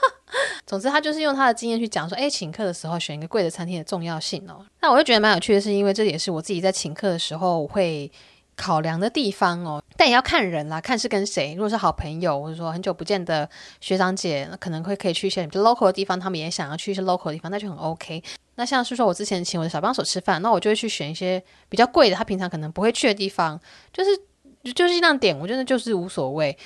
[0.65, 4.65] 总之，他就是用他的经验去讲说，哎，请客的时候选一个贵的餐厅的重要性哦。
[4.81, 8.11] 那我就觉得蛮有趣的，是因为这也是我自己在请客的时候会
[8.55, 9.81] 考量的地方哦。
[9.95, 11.53] 但也要看人啦，看是跟谁。
[11.53, 13.47] 如果是好朋友，或者说很久不见的
[13.79, 18.23] 学长姐，可能会可以去一些比较 local 的地方，他们也想要去一些 local 的地方，那就很 OK。
[18.55, 23.59] 那像是说我之前请我的小帮手吃饭，那我就会去选一些比较贵的，他平常可能不会去的地方，
[23.91, 24.09] 就是
[24.73, 26.57] 就是尽量点，我觉得就是无所谓，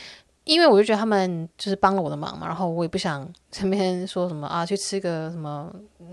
[0.45, 5.69] 因为我就觉得他们就是帮了我的忙嘛，然后我也不想身边说什么啊，去吃个什么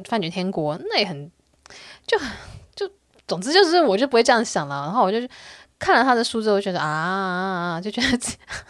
[0.08, 1.30] 饭卷天国，那也很
[2.06, 2.18] 就
[2.74, 2.88] 就
[3.26, 5.18] 总之就是我就不会这样想了，然后我就。
[5.78, 8.18] 看了他的书之后，我觉得啊，啊，啊，就觉得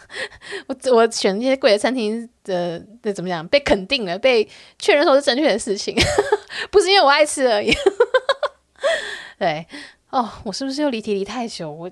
[0.67, 5.95] 我我选那些贵的餐厅的的怎么讲，被肯定了，被确认说是正确的事情，
[6.71, 7.73] 不是因为我爱吃而已。
[9.39, 9.65] 对，
[10.09, 11.71] 哦，我是不是又离题离太久？
[11.71, 11.89] 我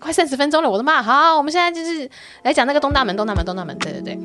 [0.00, 1.02] 快三十分钟了，我的妈！
[1.02, 2.08] 好，我们现在就是
[2.44, 3.76] 来讲那个东大门，东大门，东大门。
[3.78, 4.18] 对对对。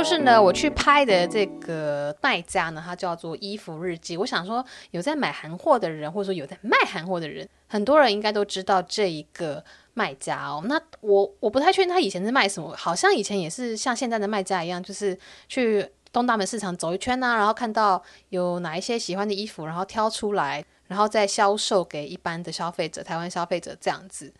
[0.00, 4.16] 就是呢，我去拍的这个卖家呢，他叫做衣服日记。
[4.16, 10.62] 我想说，有在买韩货的人，或者说有在卖韩货的人，很多人应该都知道这一个卖家哦。
[10.64, 15.14] 那我我不太确定他以前是卖什么，好像以前也是像现在的卖家一样，就是
[15.48, 24.32] 去东大门市场走一圈啊，然后看到有哪一些喜欢的衣服，然后挑出来，然后再销售给一般的消费者，台湾消费者这样子。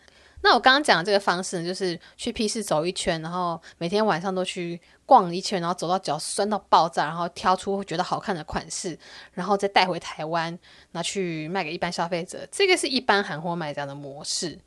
[0.43, 8.97] 那我刚刚讲的这个方式呢，就是去批市走一圈，然后每天晚上都去逛一圈，然后走到脚酸到爆炸，然后挑出觉得好看的款式，
[9.33, 10.57] 然后再带回台湾
[10.91, 12.47] 拿去卖给一般消费者。
[12.51, 14.57] 这个是一般韩货卖家的模式。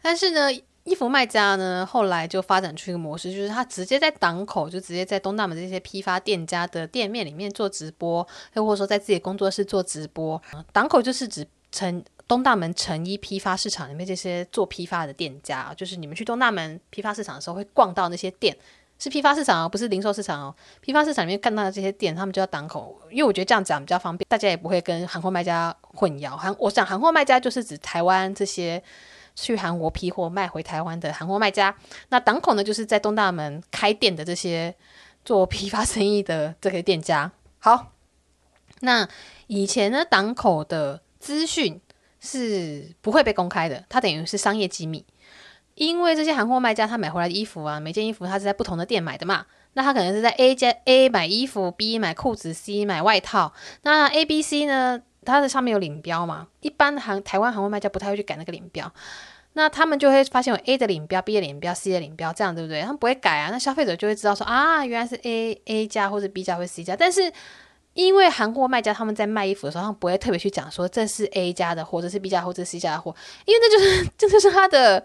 [0.00, 0.52] 但是呢，
[0.84, 10.40] 衣服卖家呢，后来就发展出一个模式，就是他直接在档口，就直接在东大门这些批发店家的店面里面做直播，又或者说在自己工作室做直播。
[10.72, 18.56] 档口就是指成东大门成衣批发市场里面这些做批发的店家，就是你们去东大门批发市场的时候会逛到那些店，
[18.98, 20.54] 是批发市场哦，不是零售市场哦。
[20.80, 26.36] 批发市场里面看到的这些店，他们就叫档口，因为我觉得这样讲比较方便，大家也不会跟韩货卖家混淆。
[26.36, 28.82] 韩，我想韩货卖家就是指台湾这些。
[29.36, 31.76] 去韩国批货卖回台湾的韩货卖家，
[32.10, 34.72] 那档口呢，就是在东大门开店的这些
[35.24, 37.32] 做批发生意的这些店家。
[37.58, 37.90] 好，
[38.82, 39.08] 那
[39.48, 41.80] 以前呢，档口的资讯
[42.24, 45.04] 是不会被公开的，它等于是商业机密，
[45.74, 55.02] 因为这些韩货卖家他买回来的衣服啊，每件衣服他是在不同的店买的嘛，那他可能是在 A 家 A 买衣服，B 买裤子，C 买外套，那 A、B、C 呢？
[55.26, 56.48] 它的上面有领标嘛？
[56.60, 58.92] 一般行台湾行货卖家不太会去改那个领标，
[59.54, 62.82] 那他们就会发现有 A 的领标、B 的领标、C 的领标，这样对不对？
[62.82, 63.48] 他们不会改啊。
[63.50, 66.94] 那消费者就会知道说啊，原来是 A A 加或者 B 加或者 C 加。
[66.94, 67.32] 但是
[67.94, 73.14] 因为韩货卖家他们在卖衣服的时候，他们不会特别去讲说这是 A 家的，或者是 B 家或者是 C 家的货，
[73.46, 75.04] 因为那就是 这就是他的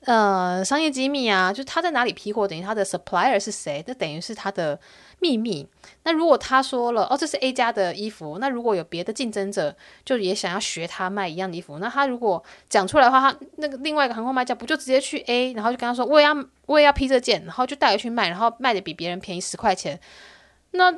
[0.00, 4.78] 呃商业机密啊，就是他在哪里批货，等于他的 supplier 是谁，这等于是他的。
[5.18, 5.66] 秘密。
[6.02, 19.98] 那如果他说了哦，这是 A 家的衣服，那如果有别的竞争者就也想要学他卖一样的衣服，那他如果讲出来的话，他那个另外一个韩货卖家不就直接去 A，然后就跟他说我也要我也要批这件，然后就带回去卖，然后卖的比别人便宜十块钱。
[20.76, 20.90] 那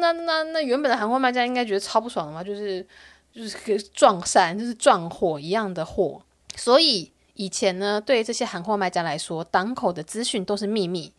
[0.00, 2.86] 那那那原本的行货卖家应该觉得超不爽的嘛，就是
[3.32, 6.22] 就是撞衫，就是撞货一样的货。
[6.56, 11.12] 所以以前呢，对这些行货卖家来说，档口的资讯都是秘密。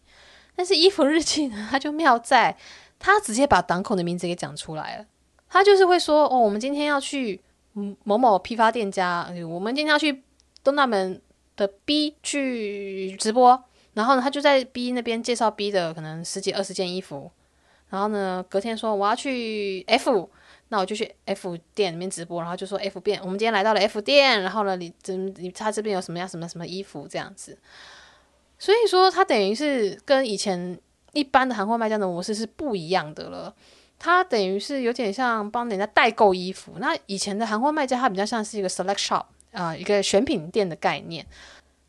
[0.56, 2.58] 但是衣服日记呢，他就妙在，
[2.98, 5.06] 他直接把档口的名字给讲出来了。
[5.50, 7.42] 他就是会说，哦，我们今天要去
[8.04, 10.24] 某某批发店家，我们今天要去
[10.64, 11.22] 东大门
[11.58, 13.62] 的 B 去直播。
[13.94, 17.32] 然后呢，他就在 B 那边介绍 B 的可能十几二十件衣服。
[17.90, 20.30] 然后呢，隔天说我要去 F，
[20.70, 22.42] 那我就去 F 店里面直播。
[22.42, 24.42] 然后就说 F 店，我们今天来到了 F 店。
[24.42, 27.58] 然后呢，你这你他这边有什么样什么什么衣服这样子。
[28.58, 30.78] 所以说，他等于是跟以前
[31.14, 33.54] 一般的行货卖家的模式是不一样的了。
[34.00, 36.74] 他等于是有点像帮人家代购衣服。
[36.80, 41.26] 那以前的行货卖家，他比较像是一个 select shop 啊、一个选品店的概念。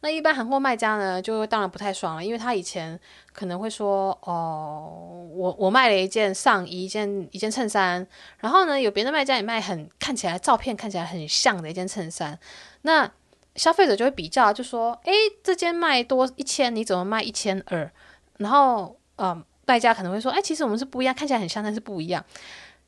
[0.01, 2.99] 那一般行货卖家呢，就当然不太爽了，因为他以前
[3.33, 8.07] 可能会说：“哦，我我卖了一件上衣，一件一件衬衫，
[8.39, 12.39] 然后呢，有别的卖家也卖很看起来照片看起来很像的一件衬衫。”
[12.83, 13.11] 那
[13.57, 17.91] 消费者就会比较，就说：“诶，这件卖多一千，你怎么卖一千二？”
[18.39, 22.25] 然后，嗯，卖家可能会说：“诶，其实我们是不一样，看起来很像，但是不一样。”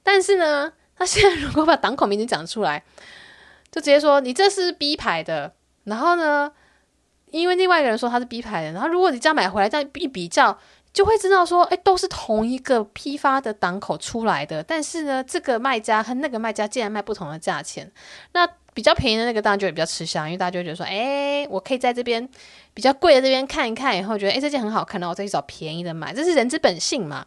[0.04, 2.84] 但是呢，他现在如果把档口名字讲出来，
[3.72, 6.52] 就直接说：“你这是 B 牌的。”然后呢，
[7.30, 10.56] 因为另外一个人说他是 B 牌的，然后如果你这样买回来，这样一比较，
[10.92, 17.90] 就会知道说：“诶，都是同一个批发的档口出来的，但是呢，这个卖家和那个卖家竟然卖不同的价钱。”
[18.32, 22.26] 那比较便宜的那个当然就会比较吃香，因为大家就会觉得说，哎，我可以在这边
[22.72, 27.26] 比较贵的这边看一看，以后觉得，哎，这件很好看，然后我再去找便宜的买，这是人之本性嘛。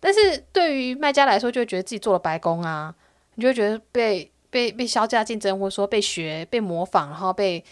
[0.00, 2.94] 但是对于卖家来说，就会觉得自己做了白工啊，
[3.34, 7.62] 你就会觉得被被被削价竞争，或者说被学、被模仿，然后被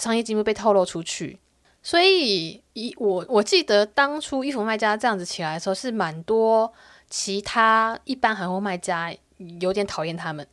[0.00, 1.38] 商业机密被透露出去。
[1.82, 6.70] 所以，以我我记得当初衣服卖家这样子起来的时候，是蛮多
[7.08, 9.14] 其他一般韩货卖家
[9.60, 10.46] 有点讨厌他们。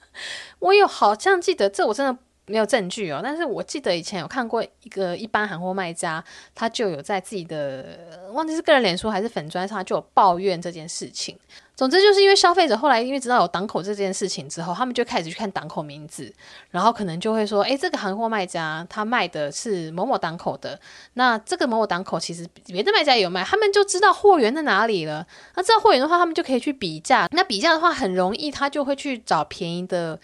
[0.58, 3.20] 我有好像记得，这我真的没有证据哦。
[3.22, 6.22] 但是我记得以前有看过一个一般韩货卖家，
[6.54, 11.38] 他就有在自己的忘记是个人脸书还是粉砖上，就有抱怨这件事情。
[11.78, 16.34] 总之就是因为消费者后来因为知道有档口这件事情之后，他们就开始去看档口名字，
[16.72, 20.80] 然后可能就会说：“诶，这个行货卖家他卖的是某某档口的，
[21.12, 25.24] 那这个某某档口其实别的卖家也有卖，他们就知道货源在哪里了。
[25.54, 27.28] 那知道货源的话，他们就可以去比价。
[27.30, 30.18] 那比价的话很容易，他就会去找便宜的。”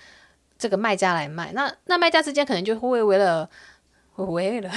[0.56, 3.46] 这个卖家来卖，那那卖家之间可能就会为了
[4.16, 4.70] 为了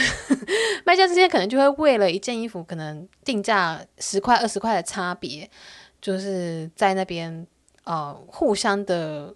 [0.84, 5.50] 卖家之间可能就会为了一件衣服，可能定价十块二十块的差别，
[6.02, 7.46] 就是在那边
[7.84, 9.34] 呃互相的，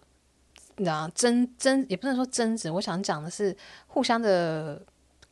[0.77, 3.55] 你知道争争也不能说争执，我想讲的是
[3.87, 4.81] 互相的。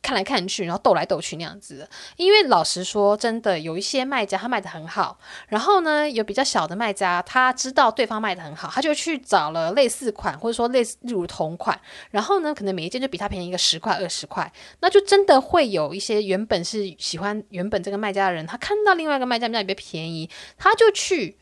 [0.02, 1.88] 看来看去，然后斗来斗去那样子。
[2.16, 11.78] 因为老实说，真的有一些卖家他卖得很好，然后呢，有比较小的卖家，他知道对方卖得很好，他就去找了类似款，或者说类似例如同款，
[12.10, 21.36] 然后呢，可能每一件就比他便宜一个十块二十块，那就真的会有一些原本是喜欢原本这个卖家的人，他看到另外一个卖家卖比较便宜，他就去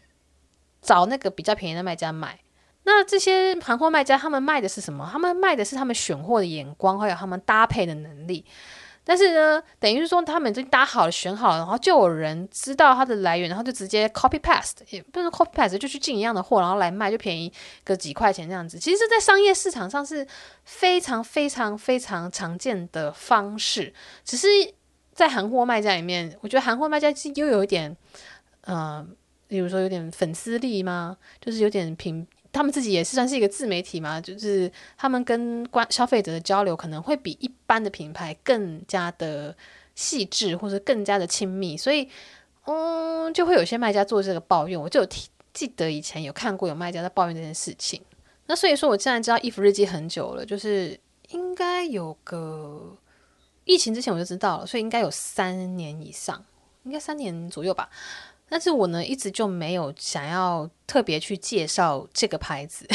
[0.83, 2.41] 找那个比较便宜的卖家买。
[2.91, 5.07] 那这些行货卖家，他们卖的是什么？
[5.13, 8.43] 他们卖的是他们选货的眼光，还有他们搭配的能力。
[9.05, 17.53] 但是呢，等于是说他们已经搭好了、选好了，然后就有人知道它的来源，然后就直接 copy paste，也不是 copy paste，就去进一样的货，然后来卖，就便宜
[17.85, 18.79] 个几块钱这样子。
[18.79, 20.27] 其实，在商业市场上是
[20.65, 23.93] 非常非常非常常见的方式，
[24.25, 24.47] 只是
[25.13, 27.95] 在行货卖家里面，我觉得行货卖家又有一点，
[28.67, 29.15] 嗯、
[29.47, 31.19] 比如说有点粉丝力吗？
[31.39, 32.27] 就是有点平。
[32.53, 39.55] 他们自己也是算是一个自媒体嘛，就是他们跟关消费者的交流可能会比一般的品牌更加的
[39.95, 42.09] 细致，或者更加的亲密，所以
[42.65, 44.81] 嗯，就会有些卖家做这个抱怨。
[44.81, 48.01] 我就有记记得以前有看过有卖家在抱怨这件事情。
[48.47, 50.99] 那所以说，我现在知道衣服日记很久了，就是
[51.31, 52.97] 应该有个
[53.65, 56.43] 疫情之前我就知道了，所以应该有三年以上，
[56.85, 57.91] 应该三年左右吧。
[58.49, 62.87] 但是我呢，一直就没有想要特别去介绍这个牌子，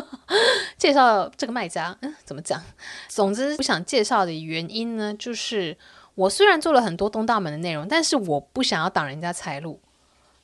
[0.78, 2.62] 介绍这个卖家，嗯，怎么讲？
[3.08, 5.76] 总之，不想介绍的原因呢，就是
[6.14, 9.80] 我虽然做了很多东大门的内容，但是我不想要挡人家财路。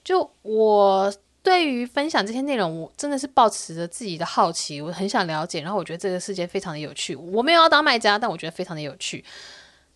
[0.05, 7.17] 就我对于分享这些内容，我真的是抱持着自己的好奇，我很想了解，然后我觉得这个世界非常的有趣。
[7.17, 9.25] 我没有要当卖家，但我觉得非常的有趣。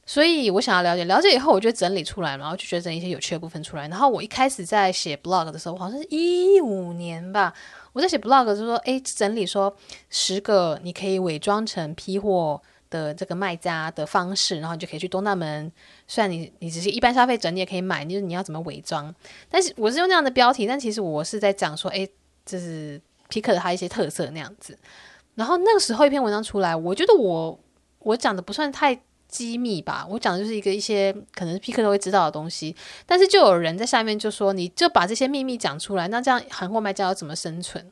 [0.09, 3.89] 所以我想要了解，了解以后我就整理出来，然后就觉得一些有趣的部分出来。
[3.89, 7.53] 然后我一开始在写 blog 的时候，好像是一五年吧，
[7.93, 9.77] 我在写 blog 就说，哎，整理说
[10.09, 15.73] 十个你可以伪装成批货的这个卖家的方式，然后你就可以去东大门。
[16.07, 19.13] 虽然你你只是一般消费者，你也可以买，就是你要怎么伪装。
[19.51, 22.09] 但是我是用那样的标题，但其实我是在讲说，哎，
[22.45, 24.79] 这是皮克的它一些特色那样子。
[25.35, 27.59] 然后那个时候一篇文章出来，我觉得我
[27.99, 28.97] 我讲的不算太。
[29.29, 32.75] 机密吧，我讲的就是一个一些可能皮克都会知道的东西，
[33.05, 37.91] 但是就有人在下面就说，你就把这些秘密讲出来，那这样韩货卖家要怎么生存？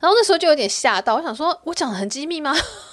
[0.00, 2.54] 然后那时候就有点吓到，我想说，我讲的很机密吗？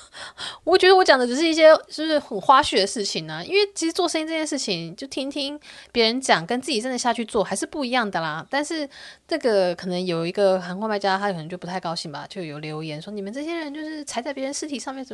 [0.64, 5.60] 我觉得我讲的只是一些就是很花絮的事情呢、因为其实做生意这件事情，就听听
[5.92, 8.46] 别人讲，跟自己真的下去做还是不一样的啦。
[8.50, 8.88] 但是
[9.28, 15.06] 这个可能有一个行货卖家，他可能就不太高兴吧，就有留言说你们这些人就是踩在别人尸体上面，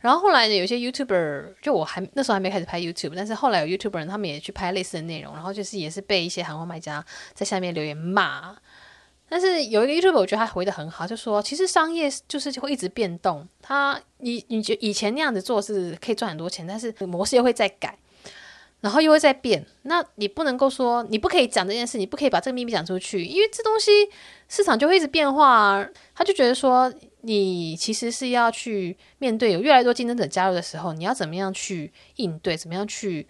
[0.00, 8.56] 然后后来呢，有些 YouTuber 就我还那时候还没开始拍 YouTube，但是后来有 YouTuber 他们也去拍类似的内容，然后就是也是被一些行货卖家在下面留言骂。
[9.34, 13.48] 但是有一个 YouTube，我觉得他回得很好，就说其实商业就是就会一直变动。
[13.62, 17.98] 他你你觉以前那样子做是可以赚很多钱，但是模式又会再改，
[18.82, 19.64] 然后又会再变。
[19.84, 23.90] 那你不能够说你不可以讲这件事，你不可以把这个秘密讲出去，因为这东西
[24.50, 25.82] 市场就会一直变化。
[26.14, 33.26] 他就觉得说，你其实是要去面对有越来越多竞争者加入的时候，你要怎么样去应对，怎么样去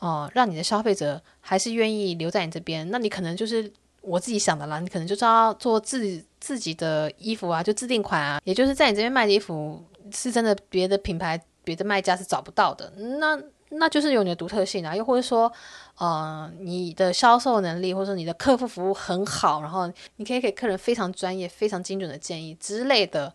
[0.00, 2.90] 哦、让你的消费者还是愿意留在你这边。
[2.90, 3.72] 那你可能就是。
[4.04, 9.82] 我自己想的啦，你可能就是要做自己自己的衣服啊，就自定款啊，也就是在你这边卖的衣服
[10.12, 13.40] 是真的别的品牌、别的卖家是找不到的，那
[13.70, 14.94] 那就是有你的独特性啊。
[14.94, 15.50] 又或者说，
[15.98, 23.34] 呃，你的销售能力或者说你的客户服务很好，然后你可以给客人非常专业、非常精准的建议之类的，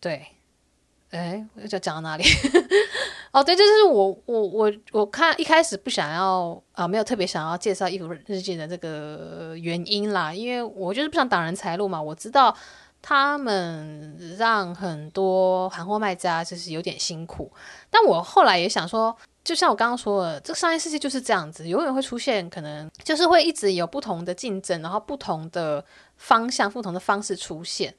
[0.00, 0.26] 对。
[1.10, 2.24] 哎，我就讲到哪里？
[3.30, 12.00] 哦，对，就是我我我我看一开始不想要啊，没有特别想要介绍衣服日记的这个原因啦，因为我就是不想挡人财路嘛。
[12.00, 12.56] 我知道
[13.02, 17.52] 他们让很多行货卖家就是有点辛苦，
[17.90, 25.84] 但我后来也想说，就像我刚刚说的，这个商业世界就是这样子，永远会出现可能就是会一直有不同的竞争，然后不同的
[26.16, 27.94] 方向、不同的方式出现。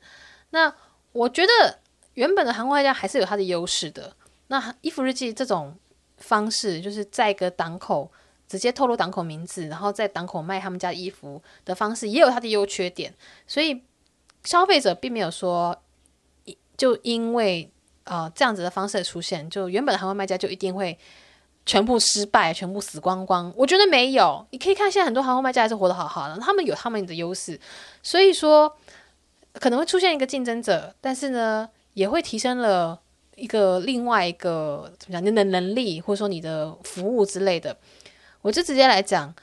[0.50, 0.74] 那
[1.14, 1.80] 我觉得。
[2.16, 4.14] 原本的韩国卖家还是有它的优势的。
[4.48, 5.76] 那衣服日记这种
[6.18, 8.12] 方式，就是在一个档口
[8.48, 13.14] 直接透露档口名字，然后在档口卖他们家衣服的方式，也有它的优缺点。
[13.48, 13.82] 所以
[14.44, 15.76] 消费者并没有说，
[16.78, 17.72] 就因为
[18.04, 20.96] 呃这样子的方式的出现，就原本的韩国卖家就一定会
[21.66, 23.52] 全部失败、全部死光光。
[23.58, 27.60] 我觉得没有，你可以看现在很多韩国卖家还是活得好好的，他们有他们的优势。
[28.04, 28.78] 所以说
[29.54, 31.68] 可能会出现一个竞争者，但是呢。
[31.96, 33.00] 也会提升了
[33.38, 37.78] 一个另外一个怎么讲，你的能力或者说你的服务之类的，
[38.42, 39.34] 我就直接来讲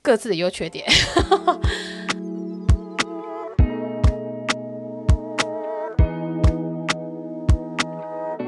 [0.00, 0.86] 各自的优缺点。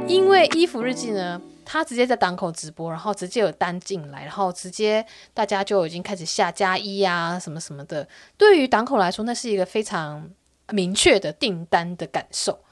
[0.08, 8.08] 因为衣服日记呢，它直接在档口直播，然后直接有单进来，然后直接大家就已经开始下加一啊什么什么的。
[8.38, 10.30] 对于档口来说，那是一个非常
[10.70, 12.63] 明确的订单的感受。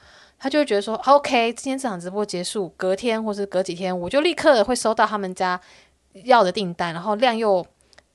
[0.43, 5.57] 他就会觉得说，OK，今天这场直播结束，隔天或是隔几天，我就立刻会收到他们家
[6.25, 7.65] 要的订单，然后量又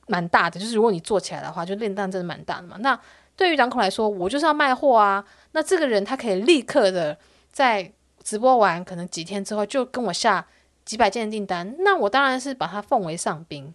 [0.09, 0.61] 蛮大的。
[0.61, 2.77] 就是如果你做起来的话，就订单真的蛮大的嘛。
[2.81, 3.01] 那
[3.35, 5.25] 对于档口来说，我就是要卖货啊。
[5.53, 7.17] 那这个人他可以立刻的
[7.51, 7.91] 在
[8.23, 10.47] 直播完可能几天之后就跟我下
[10.85, 13.73] 几百件的订单，那我当然是把它奉为上宾，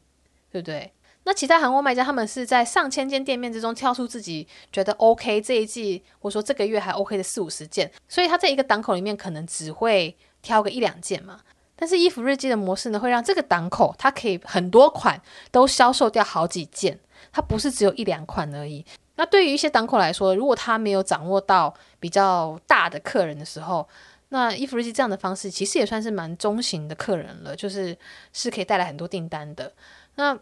[0.51, 0.93] 对不对？
[1.25, 11.39] 那其他韩国卖家他们是在上千间店面之中挑出自己觉得 OK 这一季，或说这个月还 OK 的四五十件，所以他在一个档口里面可能只会挑个一两件嘛。
[11.75, 15.19] 但是衣服日记的模式呢，会让这个档口它可以很多款
[15.51, 16.99] 都销售掉好几件，
[17.31, 18.85] 它不是只有一两款而已。
[19.15, 23.87] 那对于一些档口来说，如果他没有掌握到比较大的客人的时候，
[24.29, 27.97] 那衣服日记这样的方式其实也算是蛮中型的客人了，就是
[28.31, 29.71] 是可以带来很多订单的。
[30.15, 30.37] 那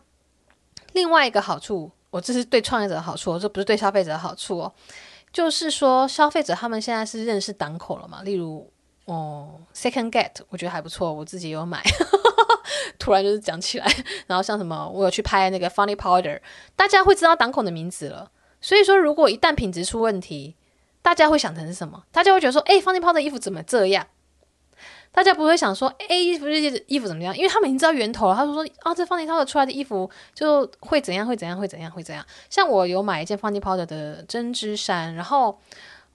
[0.93, 4.73] 另外一个好处，我这是对创业者的好处，这不是对消费者的好处哦。
[5.31, 8.21] 就是说，消费者他们现在是认识档口了嘛？
[8.23, 8.69] 例如，
[9.05, 11.81] 哦，Second Get，我觉得还不错，我自己有买。
[12.99, 13.85] 突然就是讲起来，
[14.27, 16.39] 然后像什么，我有去拍那个 Funny Powder，
[16.75, 18.29] 大家会知道档口的名字了。
[18.59, 20.55] 所以说，如果一旦品质出问题，
[21.01, 22.03] 大家会想成是什么？
[22.11, 24.05] 大家会觉得说，哎，Funny Powder 衣服怎么这样？
[25.13, 27.35] 大家不会想说，哎，衣服这件衣服怎么样？
[27.35, 28.35] 因为他们已经知道源头了。
[28.35, 32.25] 他就说，啊，这 Funny Powder 出来的衣服就会怎样，会怎样，会怎样，会怎样。
[32.49, 35.59] 像我有买一件 Funny Powder 的针织衫，然后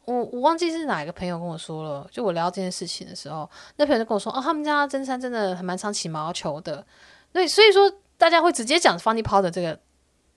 [0.06, 6.84] 我我忘记是哪一个朋友跟我说了，就我聊这件事情的时候，那朋友就跟我说，哦，他们家针织衫真的还蛮常起毛球的。
[7.32, 9.78] 对，所以说大家会直接讲 Funny Powder 这个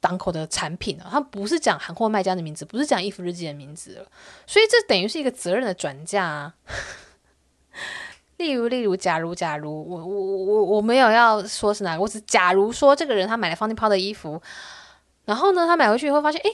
[0.02, 4.06] 档口的产品啊，他不是讲韩货卖家的名字，不是讲衣服日记的名字了。
[4.46, 6.56] 所以这等于是一个责任的转嫁啊。
[8.40, 14.42] 例如，例如，假如，假如，我，我，我，我没有要说是哪个，我只假如说这个人他买了方 u 泡的衣服，
[15.26, 16.50] 然后呢，他买回去以后发现，哎，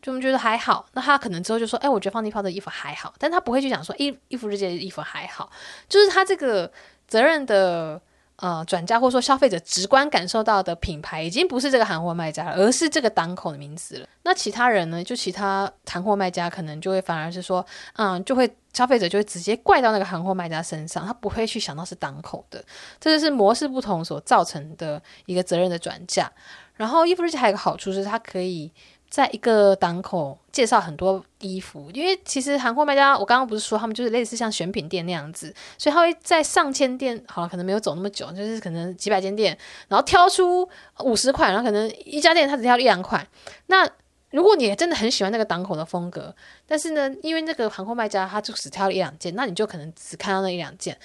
[0.00, 5.50] 就我们觉得还好，那他可能之后就说，哎，我觉得方 u 泡的衣服还好，但他不会去想说，衣衣服这件衣服还好，
[5.88, 6.72] 就是他这个
[7.06, 8.00] 责任的。
[8.36, 14.06] 呃，转嫁或者说消费者直观感受到的品牌，已经不是这个行货卖家了，而是这个档口的名字了。
[14.24, 15.02] 那其他人呢？
[15.02, 17.64] 就其他行货卖家可能就会反而是说，
[17.94, 22.62] 嗯，就会消费者就会直接怪到那个行货卖家身上，他不会去想到是档口的。
[23.00, 26.30] 这就是模式不同所造成的一个责任的转嫁。
[26.74, 28.70] 然后衣服日记还有一个好处是，它可以。
[29.08, 39.56] 在一个档口介绍很多衣服，因为其实韩货卖家，我刚刚不是说他们就是类似像选品店那样子，所以他会在上千店，好了，可能没有走那么久，就是可能几百间店，
[39.88, 40.68] 然后挑出
[41.00, 43.26] 五十款，然后可能一家店他只挑一两款。
[43.66, 43.88] 那
[44.32, 46.34] 如果你真的很喜欢那个档口的风格，
[46.66, 50.98] 但是呢，因为那个韩货卖家他就只挑了一两件，那你就可能只看到那一两件。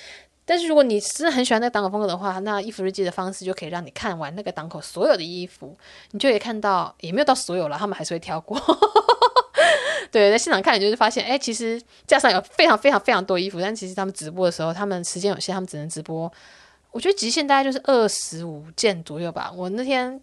[0.51, 5.77] 但是如果你真的很喜欢那个档口风格的话，那衣服日记的方式就可以让你看完那个档口所有的衣服，
[6.11, 8.59] 你就可以看到，也没有到所有了，他们还是会挑过。
[10.11, 16.29] 对，在现场看，你就是发现，哎，其实架上有非常非常非常多衣服，但其实他们直播的时候，他们时间有限，他们只能直播，
[16.91, 19.49] 我觉得极限大概就是二十五件左右吧。
[19.55, 20.19] 我那天。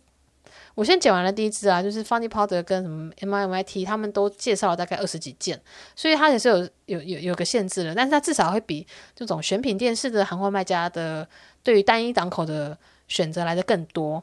[0.78, 5.60] 我先剪完了第一支啊，就是 Funny Powder 跟什么 MIMIT，他们都介绍了大概二十几件，
[5.96, 11.28] 所以它也是有有有有个限制的，但是它至少会比这种选品店式的行货卖家的
[11.64, 14.22] 对于单一档口的选择来的更多。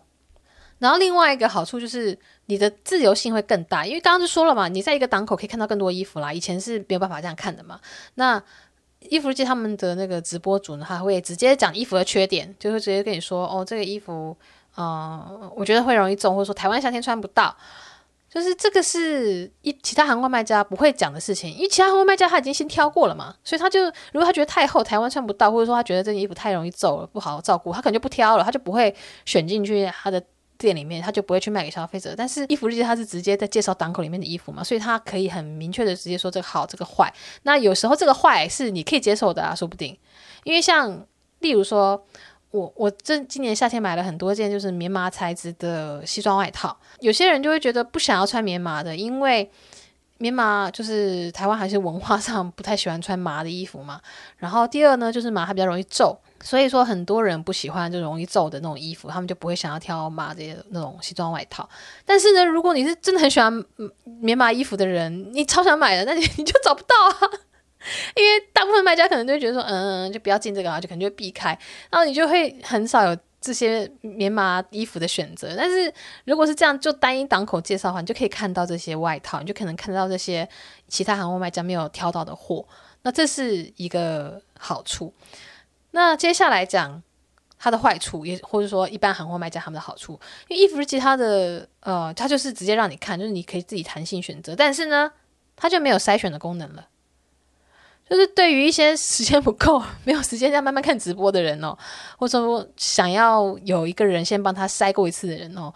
[0.80, 7.82] 然后另外一个好处就是你的自由性会更大，因为刚刚就说了嘛，你在一个档口可以看到更多衣服啦，以前是没有办法这样看的嘛。
[8.14, 8.42] 那
[9.10, 14.38] 衣服日记他们的那个直播主呢，他会直接讲衣服的缺点，就会直接跟你说哦，这个衣服。
[14.78, 17.56] 嗯，我觉得会容易中，或者说台湾夏天穿不到，
[18.30, 30.22] 就是这个是一其他韩国卖家不会讲的事情，因为其他行货卖家他已经先挑过了嘛，所以他就如果他觉得太厚，台湾穿不到，或者说他觉得这件衣服太容易皱了，不好好照顾，他可能就不挑了，他就不会选进去他的
[30.58, 32.14] 店里面，他就不会去卖给消费者。
[32.18, 37.14] 但是衣服日记他是直接在介绍档口里面的衣服嘛，所以他可以很明确的直接说这个好，这个坏。
[37.44, 39.98] 那有时候这个坏是你可以接受的啊，说不定，
[40.44, 41.08] 因为像
[41.40, 42.06] 例如说。
[42.56, 49.52] 我我这今年夏天买了很多件就是棉麻材质的西装外套，有些人就会觉得不想要穿棉麻的，因为
[50.20, 54.00] 棉麻就是台湾还是文化 上不太喜欢穿麻的衣服嘛。
[54.38, 61.68] 然后第二呢，就是麻它比较容易皱，所以说很多人不喜欢就容易皱的那种衣服，他们就不会想要挑麻的那种西装外套。
[62.06, 63.52] 但是呢，如果你是真的很喜欢
[64.22, 67.32] 棉麻衣服的人，你超想买的，那你你就找不到啊。
[68.16, 71.58] 因为大部分卖家可能都会觉得说，嗯，就不要进这个啊，就可能就避开，
[71.90, 75.56] 然后你就会很少有这些棉麻衣服的选择。
[75.56, 75.94] 但是
[76.26, 80.48] 如果是这样，就单一档口介绍的话，你就可以看到这些外套，你就可能看到这些
[80.88, 82.66] 其他行货卖家没有挑到的货。
[83.04, 85.14] 那这是一个好处。
[85.92, 87.04] 那接下来讲
[87.60, 95.12] 它的坏处，也或者说一般行货卖家他们的好处，因为衣服日记它的呃，它就是直接让你看，就是你可以自己弹性选择，但是呢，
[95.56, 96.88] 它就没有筛选的功能了。
[98.08, 101.76] 就是对于一些时间不够、 没有时间再慢慢看直播的人哦，
[102.18, 105.74] 或者说想要有一个人先帮他筛过一次的人哦，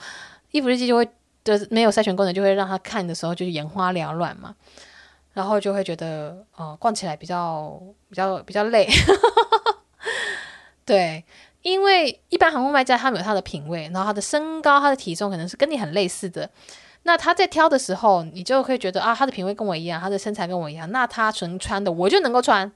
[0.51, 1.07] 衣服日记就会
[1.43, 4.53] 的没有筛选功能，就会让他看的时候就是眼花缭乱嘛，
[5.33, 8.87] 然后就会觉得哦，逛起来比较比较比较累。
[10.85, 11.23] 对，
[11.61, 16.49] 因为一般航空卖家他们有他的品味，然后他的身高、他的体重可能是跟你很类似的。
[17.03, 22.71] 那他在挑的时候，你就会觉得啊，他的品味跟我一样，他的身材跟我一样，那他纯穿的我就能够穿。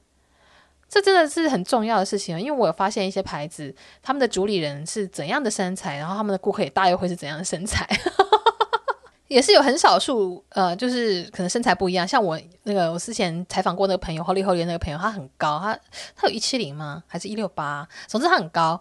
[0.89, 7.87] 这真的是很重要的事情，因为我有发现一些牌子，他们的主理人是怎样的身材，然后他们的顾客也大约会是怎样的身材。
[9.27, 12.07] 也是有很少数，呃，就是可能身材不一样。
[12.07, 15.75] 像我那个，我之前采访过那个朋友，Holly Holly 那个朋友，他很高，他
[16.15, 17.01] 他有一七零吗？
[17.07, 17.87] 还是一六八？
[18.05, 18.79] 总之他很高。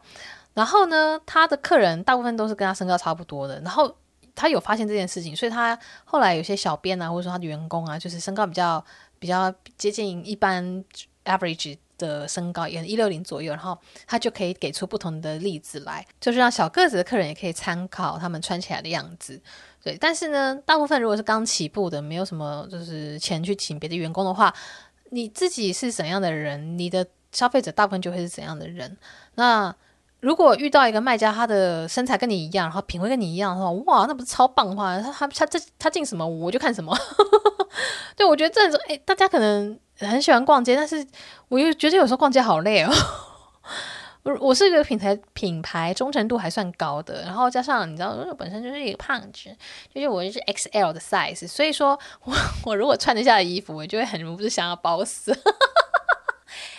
[0.52, 3.58] 然后呢，他的客人大部分都是跟他身高差不多的。
[3.60, 3.96] 然后
[4.34, 8.84] 他有发现这件事情，所以他后来有些小编啊，或者说他的员工啊，就是身高比较
[9.18, 10.84] 比较接近一般
[11.24, 13.52] average 的身高，也一六零左右。
[13.52, 19.40] 然后他就可以给出不同的例子来，就是让小个子的客人也可以参考他们穿起来的样子。
[19.82, 24.54] 对，但是呢，大部分如果是刚起步的，没有什么就是钱去请别的员工的话，
[25.10, 28.96] 你自己是怎样的人，你的消费者大部分就会是怎样的人。
[29.34, 29.74] 那
[30.22, 36.96] 如果遇到一个卖家，他的身材跟你一样，然后品味跟你一样的话，哇，那不是超棒的话，他他他这他进什么我就看什么。
[38.14, 41.04] 对，我觉得这种哎，大家可能很喜欢逛街，但是
[41.48, 42.92] 我又觉得有时候逛街好累哦。
[44.22, 49.50] 我 我是一个品牌品牌忠诚度还算高的，然后加上你知道，我本身就是一个胖子，
[49.92, 52.32] 就是我就是 XL 的 size，所以说我
[52.64, 55.36] 我如果穿得下的衣服，我就会很不是想要包死。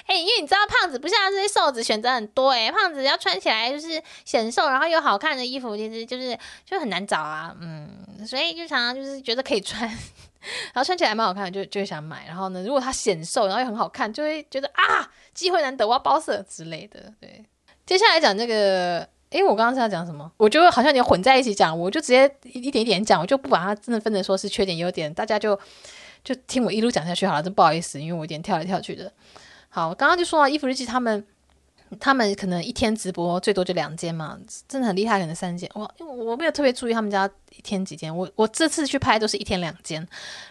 [0.05, 9.89] 哎、因为你知道胖子不像这些瘦子选择很多哎、胖子要穿起来就是显瘦，然后又好看的衣服，其实就是就很难找啊，嗯，所以就常常就是觉得可以穿。
[10.73, 12.25] 然后穿起来蛮好看的，就就想买。
[12.27, 17.13] 然后呢，如果它显瘦，然后又很好看，就会觉得啊，机会难得，我要包色之类的。
[17.21, 17.45] 对，
[17.85, 20.29] 接下来讲这个，诶，我刚刚是要讲什么？
[20.35, 25.57] 我觉得好像你混在一起讲，我就直接一点一点讲，我就不把它真的分成说是缺点优点，大家就
[26.25, 27.41] 就听我一路讲下去好了。
[27.41, 29.09] 真不好意思，因为我有点跳来跳去的。
[29.76, 31.26] 好，我刚刚就说到伊芙日记他们。
[31.99, 34.36] 他们可能一天直播最多就两间嘛，
[34.67, 35.69] 真的很厉害，可能三间。
[35.76, 40.07] 我因为我没有特别注意他们家一天几间，我我这次去拍都是一天两间。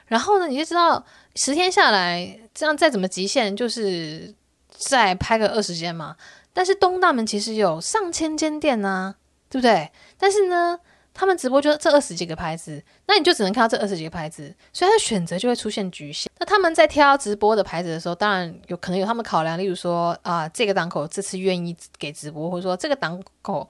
[0.06, 1.04] 然后呢，你就知道
[1.34, 4.32] 十天下来，这样再怎么极限，就是
[4.70, 6.16] 再拍个二十间嘛。
[6.52, 9.14] 但是东大门其实有上千间店呐、啊，
[9.50, 9.90] 对不对？
[10.16, 10.78] 但是呢。
[11.14, 16.30] 他们直播就这二十几个牌子，那你就只能看到这二十几个牌子，所以他的选择就会出现局限。
[16.38, 23.68] 那他们在挑直播的牌子的时候，当然有可能有他们考量，例如说啊，这个档口这次愿意给直播，或者说这个档口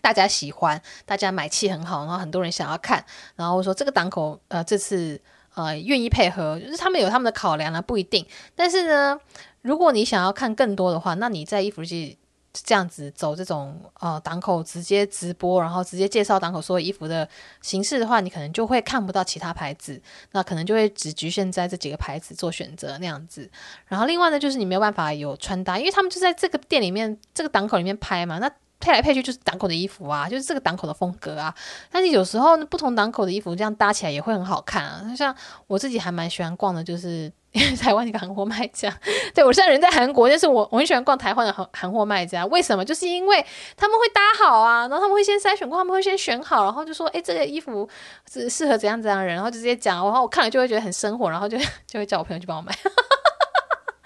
[0.00, 3.04] 大家喜欢，大家买气很好，然后很多人想要看，
[3.34, 5.20] 然后说这个档口呃这次
[5.54, 8.24] 呃愿意配合，就是他们有他们的考量啊，不一定。
[8.54, 9.18] 但是呢，
[9.62, 12.16] 如果你想要看更多的话，那你在伊芙日记。
[12.64, 17.28] 这样子走这种呃档口直接直播，然后直接介绍档口所有衣服的
[17.60, 20.00] 形式的话，你可能就会看不到其他牌子，
[20.32, 23.50] 那可能就会只局限在这几个牌子做选择那样子。
[23.86, 28.50] 然后另外呢，就是你没有办法有穿搭，因为他们就在这个店里面这个档口里面拍嘛，那
[28.80, 31.54] 配来配去就是档口的衣服啊，就是这个档口的风格啊。
[31.92, 35.14] 但是有时候不同档口的衣服这样搭起来也会很好看啊。
[35.16, 35.32] 像
[35.66, 37.30] 我自己还蛮喜欢逛的，就是。
[37.82, 38.96] 台湾一个韩货卖家，
[39.34, 42.46] 对，我现在人在韩国，但是我我很喜欢逛台湾的韩韩货卖家。
[42.46, 42.84] 为什么？
[42.84, 43.44] 就是因为
[43.76, 47.88] 他们会搭好啊，然后他们会先筛选过，他们会先选好，然后就说，哎，这个衣服
[48.32, 51.58] 是适合怎样怎样的人，然后就直接讲，然后我看了就会觉得很生活，然后就
[51.88, 52.72] 就会叫我朋友去帮我买。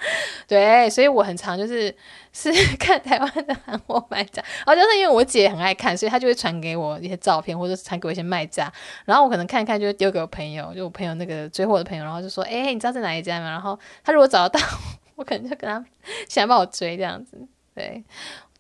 [0.47, 1.95] 对，所以我很常就是
[2.33, 8.73] 是 看台湾的韩货卖家，然后就是因为我姐很爱看，所以她就会传给我一些照片，或者是传给我一些卖家，
[9.05, 14.67] 然后我可能看看，就会丢给我朋友，就我朋友那个追货的朋友，然后就说：“哎，你知道在哪一家吗？”然后他如果找得到，
[15.17, 15.85] 我可能就跟他
[16.29, 17.39] 想帮我追这样子，
[17.75, 18.03] 对。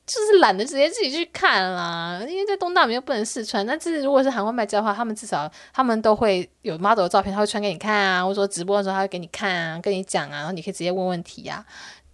[0.07, 3.67] 就是懒得直接自己去看啦，因为在东大门又不能试穿。
[3.67, 11.65] 但是如果是韩国卖家的话，他们至少他们都会有 model 的照片，他会穿给你看啊，或者说直播的时候他会给你看啊，跟你讲啊，然后你可以直接问问题呀、啊。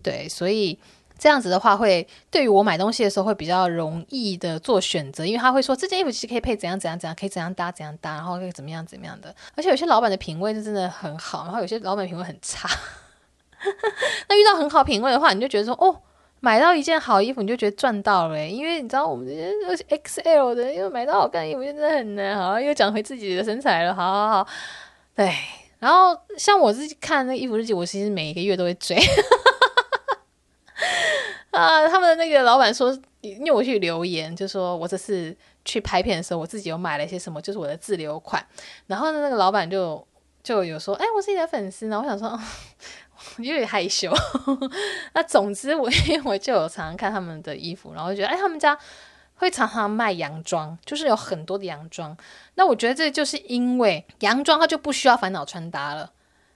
[0.04, 0.78] 对，所以
[1.18, 9.34] 这样子的话会对于我买东西的时候会比较容易的做选择，因为他会说这件衣服其实可以配怎样怎样怎样，可以怎样搭怎样搭，然后可以怎么样怎么样的。
[9.56, 12.68] 而且有些老板的品味是真的很好，然后有些老板品味很差。
[14.28, 16.00] 那遇到很好品味的话，你就觉得说哦。
[16.42, 19.52] 买到一件好衣服，你就觉得赚到了，因为你知道我们这些
[19.84, 22.34] XL 的，因为买到好看的衣服真的很难。
[22.34, 24.48] 好，又讲回自己的身材了，好好好。
[25.14, 25.30] 对，
[25.78, 28.96] 然后像我自己看那衣服日记，我其实每一个月都会追。
[31.52, 35.36] 啊，他们的那个老板说，因为我去留言，就说我这次
[35.66, 38.42] 去拍片的时候，我自己有买了一些什么，就是我的自留款。
[38.86, 40.06] 然后呢，那个老板就
[40.42, 42.00] 就有说，哎，我是你的粉丝呢。
[42.00, 42.40] 我想说。
[43.38, 44.12] 有点害羞，
[45.14, 48.78] 那总之我 因为我就有常常看他们的衣服，然后觉得哎，他们家
[49.36, 52.16] 会常常卖洋装，就是有很多的洋装。
[52.54, 56.12] 那我觉得这就是因为洋装它就不需要烦恼穿搭了，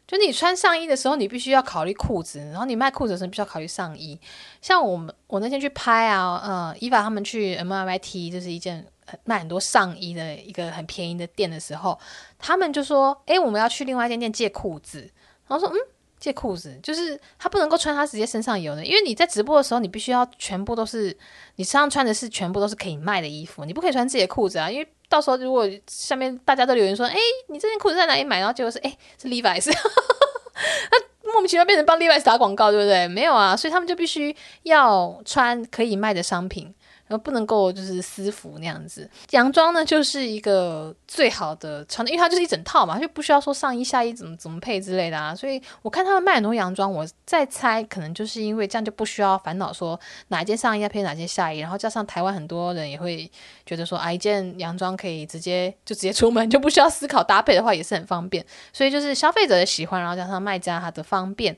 [0.06, 4.18] 就你穿上衣的时候，你必须要考虑裤子，然后你卖裤子的时候，必须要考虑上衣。
[4.60, 8.86] 像我们我那天去拍啊，呃，Eva 他们去 MIT 就是一件
[9.24, 11.98] 卖很多上衣的一个很便宜的店的时候，
[12.38, 15.10] 他们就说：“哎，我们要去另外一间店借裤子。”
[15.48, 15.76] 然后说：“嗯，
[16.24, 21.14] 借裤子就是他不能够穿他直接身上有的，因为你在直播的时候，你必须要全部都是
[21.56, 27.14] 你身上穿的是全部都是可以卖的衣服，你不可以穿自己的裤子啊，因为。”到时候如果下面大家都留言说，哎，
[27.48, 28.38] 你这件裤子在哪里买？
[28.40, 29.70] 然后结果是，哎，是 Levi's，
[30.90, 33.06] 那莫名其妙变成帮 Levi 打广告，对不对？
[33.06, 36.74] 没有啊，所以他们就必须要穿可以卖的商品。
[37.06, 45.34] 然后不能够就是私服那样子，洋装呢就是一个最好的穿的，因为它就是一整套嘛，就不需要说上衣下衣怎么怎么配之类的啊。
[45.34, 49.98] 所以我看他们卖很多洋装，我在猜可能就是因为这样就不需要烦恼说
[50.28, 53.30] 哪一件上衣要配哪件下衣，然后加上台湾很多人也会
[53.66, 58.44] 觉得说啊，一件洋装可以直接就直接出门，就不需要思考搭配的话也是很方便。
[58.72, 61.54] 所以就是消费者的喜欢，然后加上卖家他的方便，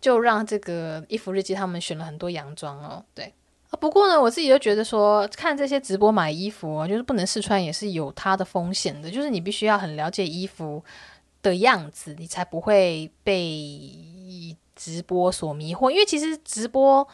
[0.00, 3.32] 就让这个衣服日记他们选了很多洋装哦，对。
[3.76, 9.10] 不过呢，我自己就觉得说，看这些直播买衣服，就是不能试穿，也是有它的风险的。
[9.10, 10.82] 就是你必须要很了解衣服
[11.42, 15.90] 的样子，你才不会被直播所迷惑。
[15.90, 17.06] 因为其实直播，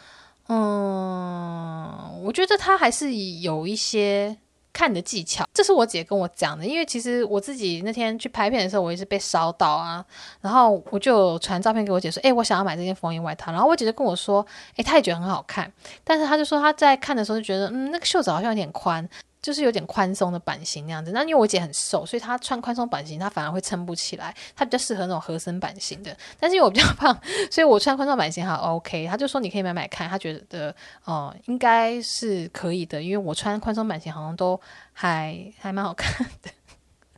[0.48, 4.36] 嗯，我觉得它还是有一些。
[4.74, 6.66] 看的技巧，这是我姐跟我讲的。
[6.66, 10.04] 因为其实我自己那天去拍片的时候，我也是被烧到啊。
[10.40, 14.44] 然后我就传照片给我姐说：“诶，我想要买这件风衣外套。”然后我姐就跟我说
[14.76, 15.72] ：“诶，她也觉得很好看。”
[16.02, 19.08] 但是她就说她在看的时候就觉得，嗯，那个袖子好像有点宽。
[19.44, 24.34] 就是有点宽松的版型那样子，那因为我姐很瘦，所以她穿宽松版型，她反而会撑不起来。
[24.56, 27.14] 她比较适合那种合身版型的，但是因为我比较胖，
[27.50, 29.06] 所以我穿宽松版型还 OK。
[29.06, 30.74] 她就说你可以买买看，她觉得
[31.04, 34.58] 哦、应该是可以的，因为我穿宽松版型好像都
[34.94, 36.50] 还还蛮好看的。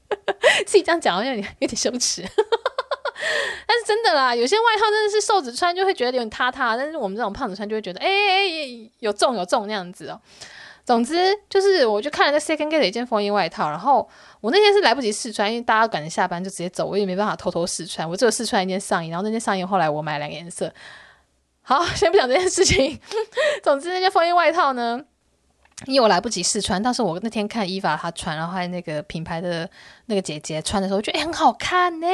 [0.66, 2.22] 自己这样讲好像有点有点羞耻，
[3.66, 10.20] 但是真的啦，有些外套真的是瘦子穿就会觉得有点塌塌，但是我们这种胖子穿就会觉得哎哎哎有重有重那样子哦。
[10.87, 14.09] 总之就是，我就看了那 Second Gate 的一件风衣外套，然后
[14.41, 20.72] 我那天是来不及试穿，因为大家赶着下班就直接走，我也没办法偷偷试穿，我只有试穿一件上衣，然后那件上衣后来我买两个颜色。
[21.62, 23.01] 好，先不讲这件事情。
[23.64, 25.03] 总之那件风衣外套呢，
[25.85, 29.68] 因为我来不及试穿，但是我那天看伊娃她穿，然后还有那个品牌的
[30.07, 32.07] 那个姐姐穿的时候，我觉得诶很好看呢，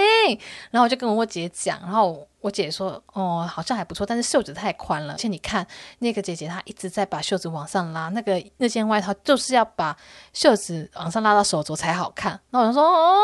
[0.71, 2.27] 然后我就跟我姐讲，然后。
[2.43, 5.15] 我姐说：“哦，好像还不错，但是袖子太宽了。
[5.15, 5.65] 而且你看
[6.01, 9.97] 那个姐姐，她一直在把袖子往上拉，那个那件外套就是要把
[10.33, 12.41] 袖子往上拉到手肘才好看。
[12.51, 13.21] 那我就说：哦，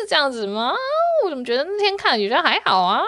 [0.00, 0.72] 是这样子吗？
[1.22, 3.02] 我怎么觉得那天看觉得还好啊？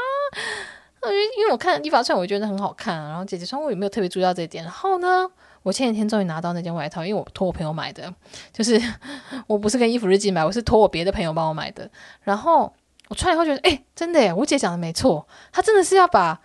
[1.04, 3.08] 因为因为我看伊娃穿，我觉得很好看啊。
[3.08, 4.62] 然后姐姐穿，我有没有特别注意到这一点？
[4.62, 5.26] 然后呢，
[5.68, 8.12] 我前几天终于拿到那件外套，因为我托我朋友买的，
[8.52, 8.80] 就是
[9.46, 11.90] 我不是跟衣服日记买，我是托我别的朋友帮我买的。
[12.22, 12.72] 然后。”
[13.10, 14.30] 我穿以后觉得，哎、真的耶！
[14.30, 16.38] 我姐讲的没错，她真的是要把，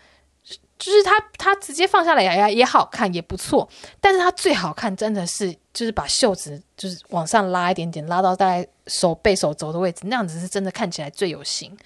[0.80, 3.68] 就是她她直接放下来也也好看，也不错。
[4.00, 11.78] 但是她最好看，真的是就是把袖子就是往上拉一点点，拉到大概手背手肘的位置，那样子是真的看起来最有型。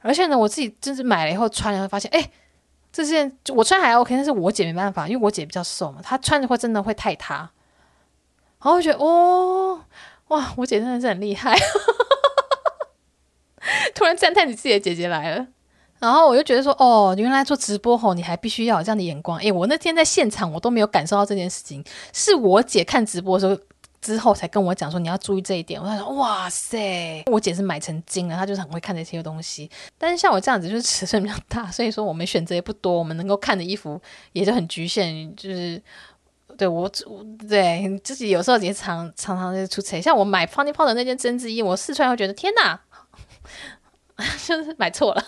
[0.00, 2.30] 而且呢，我自己真是买了以后穿了，会发现，哎、
[2.94, 7.38] 这件我穿还 OK，但是我姐没办法，因为我姐比较瘦嘛，她穿的会真的会太塌。
[7.38, 7.50] 然
[8.60, 9.80] 后我觉得，哦，
[10.28, 11.58] 哇，我姐真的是很厉害。
[13.96, 15.44] 突然赞叹你自己的姐姐来了，
[15.98, 19.40] 然后我就觉得说，哦，原来做直播吼，你还必须要有这样的眼光。
[19.40, 23.60] 诶，我那天在现场，我都没有感受到这件事情，是我姐看直播的时候
[24.04, 25.80] 之后才跟我讲说，你要注意这一点。
[25.80, 29.70] 我说，哇塞，我姐是买成精了，她就是很会看这些东西。
[29.96, 33.98] 但是像我这样子，就是尺寸比较大， 所以说我们选择也不多，我们能够看的衣服
[34.32, 35.80] 也就很局限，就是
[36.58, 36.86] 对我，
[37.48, 39.98] 对自己有时候也常常常就出错。
[40.02, 42.78] 像我买 Funny p o 的那件针织衣，我试穿会觉得天哪！
[44.46, 45.24] 就是买错了，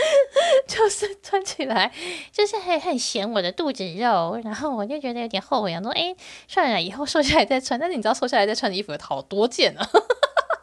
[0.66, 1.90] 就是穿起来
[2.32, 6.14] 就是很很显我的肚子肉，然后我就觉得有点后悔，想说哎，
[6.46, 7.78] 算了，以后瘦下来再穿。
[7.78, 9.88] 但是你知道瘦下来再穿的衣服好多件啊，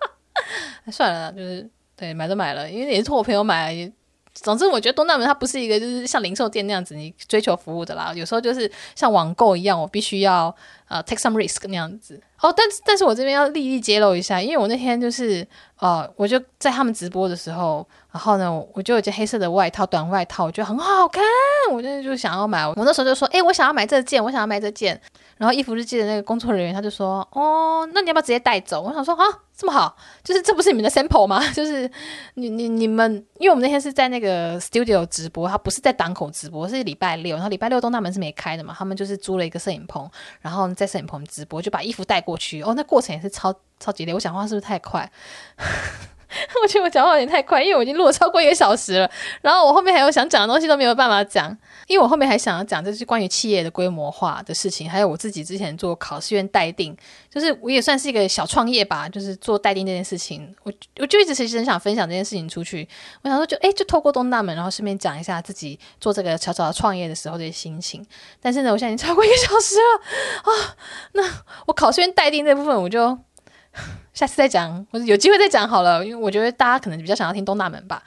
[0.91, 3.91] 算了，就是对，买都买了，因为也是托我朋友买。
[4.35, 8.11] 总之，我觉得东大门它不是一个就是像零售店那样子，你追求服务的啦。
[8.15, 10.53] 有时候就是像网购一样，我必须要
[10.87, 12.19] 呃 take some risk 那样子。
[12.41, 21.21] 哦，但但是我这边要立立揭露一下，因为我那天就是呃，我就在他们直播的时候，然后呢，我就有件黑色的外套，短外套，我觉得很好看，
[21.71, 22.65] 我就就想要买。
[22.65, 25.01] 我那时候就说，诶，我想要买这件，我想要买这件。
[25.37, 28.81] 然后衣服日记的那个工作人员他就说，哦，那你要不要直接带走？
[28.81, 29.23] 我想说，啊。
[29.55, 31.39] 这么好，就是这不是你们的 sample 吗？
[31.53, 31.89] 就是
[32.33, 40.09] 你你你们，因为我们那天是在那个 studio 直播，他不是在档口直播，是礼拜六，然后礼拜六东大门是没开的嘛，他们就是租了一个摄影棚，
[40.41, 42.63] 然后在摄影棚直播，就把衣服带过去。
[42.63, 45.09] 哦，那过程也是超超级累，我讲话是不是太快？
[46.61, 49.09] 我觉得我讲话有点太快，因为我已经录了超过一个小时了。
[49.41, 51.55] 然后我后面还有想讲的东西都没有办法讲，
[51.87, 56.95] 因为我后面还想要讲，就是关于企业的规模化的事情，还有我自己之前做考试院待定，
[57.29, 62.87] 就是我也算是一个小创业吧，就是做待定这件事情，我我就一直其实很想分享这件事情出去。
[63.21, 68.05] 我想说就，就诶，就透过东大门，然后顺便讲一下自己做这个小小的创业的时候的心情。
[68.41, 70.75] 但是呢，我现在已经超过一个小时了啊，
[71.13, 71.23] 那
[71.67, 73.17] 我考试院待定这部分，我就。
[74.13, 78.03] 下次再讲，或者有机会再讲好了，因为我觉得大家可能比较想要听东大门吧。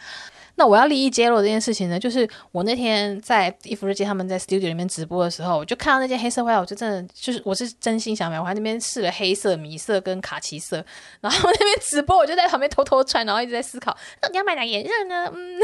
[0.59, 10.83] 那我要立意揭露这件事情呢，就是我那天在伊芙日记他们在 studio 里面直播的时候，我就看到那件黑色外套，我就真的就是我是真心想买，我还那边试了黑色、米色跟卡其色，
[11.21, 15.31] 然后那边直播，我就在旁边偷偷穿，然后一直在思考，那你要买哪颜色呢？
[15.35, 15.61] 嗯。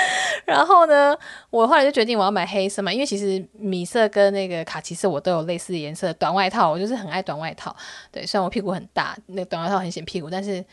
[0.46, 1.16] 然后呢，
[1.50, 7.74] 我后来就决定我要买黑色嘛，因为其实米色跟那个卡其色我都有类似的颜色短外套，我就是很爱短外套。
[8.10, 10.64] 对，虽然我屁股很大，那个短外套很显屁股，但是，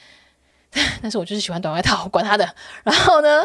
[1.02, 2.48] 但是我就是喜欢短外套，我管他的。
[2.84, 3.44] 然后呢，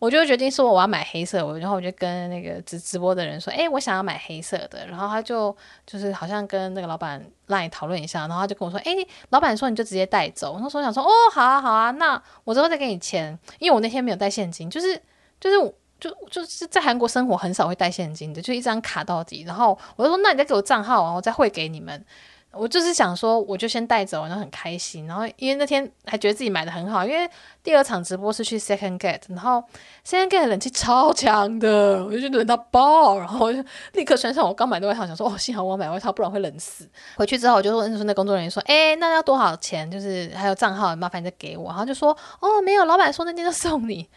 [0.00, 4.84] 我就决定说我要买黑色，我然后我就跟那个直直播的人说，哎，我想要买黑色的。
[4.88, 8.92] 然后他就就是好像跟那个老板 LINE 讨论一下，然后他就跟我说，哎，
[9.28, 10.58] 老板说你就直接带走。
[10.60, 15.00] 那时候想说，哦，好啊，好啊，那我之后再给你钱，因为我那天没有带现金，就是。
[15.40, 19.42] 就是就就是在韩国生活很少会带现金的，就一张卡到底。
[19.46, 22.04] 然后我就说，那你再给我账号，然后我再汇给你们。
[22.52, 25.06] 我就是想说，我就先带走，然后很开心。
[25.06, 27.30] 然后因为那天还觉得自己买的很好，因为
[27.62, 29.62] 第二场直播是去 Second Gate，然后
[30.04, 36.88] Second Gate 冷气超强的，我就冷到爆，然后我就立刻穿上我刚买的外套，想说哦，幸好我买外套，不然会冷死。
[37.16, 39.88] 回去之后我就问说那工作人员说，哎，那要多少钱？
[39.88, 41.68] 就是还有账号，麻烦你再给我。
[41.68, 44.08] 然后就说，哦，没有，老板说那天就送你。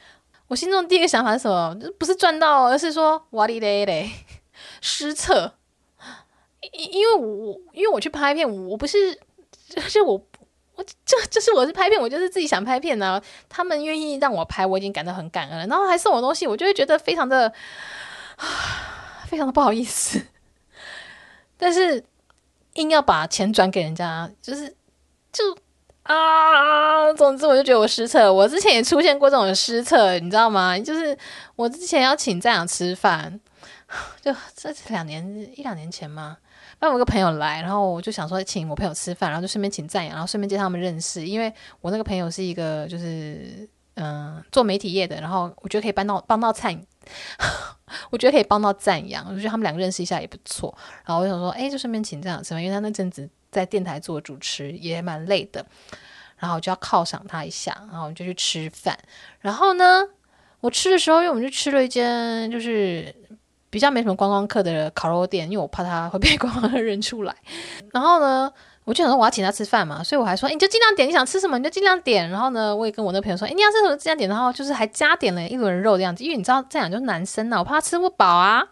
[0.47, 1.75] 我心中第一个想法是什么？
[1.99, 4.09] 不是赚到，而是说哇哩嘞嘞
[4.81, 5.53] 失策。
[6.72, 9.14] 因因为我因为我去拍片，我不是
[9.70, 10.14] 就是 我
[10.76, 13.24] 我这就是我是拍片，我就是自己想拍片呢、啊。
[13.49, 15.68] 他们愿意让我拍，我已经感到很感恩了。
[15.68, 17.51] 然后还送我东西，我就会觉得非常的
[19.28, 20.22] 非常的不好意思。
[21.57, 22.03] 但是
[22.74, 24.76] 硬要把钱转给人家，就是
[25.32, 25.57] 就。
[26.03, 28.34] 啊，总之我就觉得我失策。
[28.34, 30.78] 我之前也出现过这种失策，你知道吗？
[30.78, 31.18] 就是
[31.55, 33.39] 我之前要请站长吃饭，
[34.22, 36.36] 就这两年一两年前嘛，
[36.89, 41.25] 我有个朋友来，然后我就想说请我朋友吃饭，然后就顺便请赞扬，然后顺便介绍他们认识。
[41.25, 46.79] 因为我那个朋友是一个就是嗯、做媒体业的，然后我觉得可以帮到帮到灿，
[48.09, 50.75] 我觉得可以帮到赞扬，我觉得他们两个认识一下也不错。
[51.05, 53.29] 然后我想说，哎，就顺便请赞扬吃饭，因为他那阵子。
[53.53, 55.63] 在电台做主持也蛮累的，
[56.39, 58.97] 然后我就要犒赏他一下，然后我们就去吃饭。
[59.41, 60.01] 然后呢，
[60.59, 63.15] 我吃的时候，因为我们就吃了一间就是
[63.74, 67.36] 比较没什么观光客的烤肉店，因为我怕他会被 观光客认出来。
[67.91, 68.53] 然后呢，
[68.84, 72.30] 我就想说我要请他吃饭嘛，所以我还说，你就尽量点，你想吃什么你就尽量点。
[72.30, 74.30] 然后呢，我也跟我那朋友说，哎，你要吃什么尽量点。
[74.30, 78.63] 然后就是还加点了一轮肉这样子，因为你知道这样就是男生呐，我怕他吃不饱啊。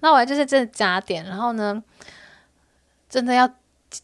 [0.00, 1.82] 那我还就是真的加点，然后呢。
[3.06, 3.48] 真的要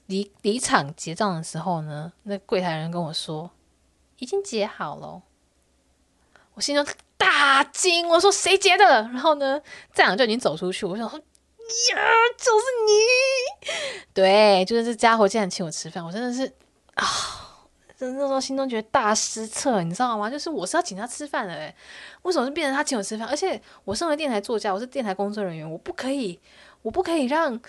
[0.07, 3.51] 离离场结账的时候呢，那柜台人跟我说
[4.21, 5.21] 已经结好了，
[6.55, 6.87] 我心中
[7.21, 8.85] 大惊，我说谁结的？
[9.13, 9.61] 然后呢，
[9.93, 11.25] 站长就已经走出去，我想说呀，
[12.39, 13.71] 就是你，
[14.15, 16.51] 对，就是这家伙竟然请我吃饭，我真的是
[16.95, 17.07] 啊，
[17.97, 20.31] 真的那时候心中觉得大失策，你知道吗？
[20.31, 21.75] 就是我是要请他吃饭的，诶，
[22.23, 23.29] 为什么是变成他请我吃饭？
[23.29, 26.41] 而且我身为电台作家，我是电台工作人员，我不可以，
[26.83, 27.61] 我不可以让。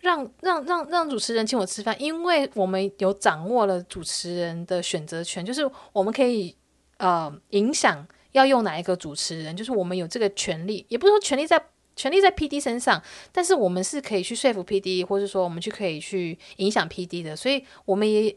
[0.00, 5.62] 让让让让主持人请我吃饭，因为我们有掌握了主持人的选择权，就是
[5.92, 6.56] 我们可以
[6.96, 11.62] 呃影响要用哪一个主持人，就是我们有这个权利，也不是说权利在
[11.94, 18.34] 权利在 PD 身上，但是我们是可以去说服 PD，或者说我们去可以去影响 PD 的，所以我们也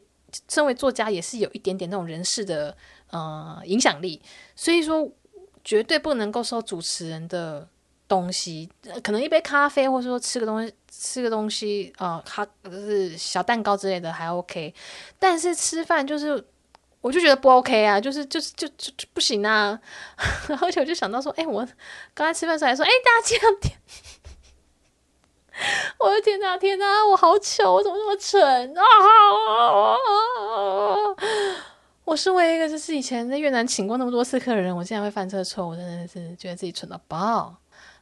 [0.50, 2.76] 身为作家也是有一点点那种人事的
[3.12, 4.22] 呃影响力，
[4.56, 5.10] 所以说
[5.64, 7.68] 绝对不能够受主持人的
[8.08, 8.70] 东西，
[9.02, 10.74] 可能一杯咖啡，或者说吃个东西。
[10.98, 14.74] 吃个东西啊，哈、呃，就是小蛋糕之类的还 OK，
[15.20, 16.42] 但是吃饭就是，
[17.06, 19.80] 我就觉得不 OK 啊，就是就是就就就不行啊。
[20.60, 21.64] 而且我就想到说，哎，我
[22.16, 23.78] 刚才吃饭时候还说，哎，大家这样点，
[26.02, 28.84] 我的天哪，天哪，我好糗，我怎么那么蠢啊！
[32.06, 37.56] 我身为一个就是以前在越南请过那么多次客的人，我竟然会犯这个错误，我真的是觉得自己蠢到爆。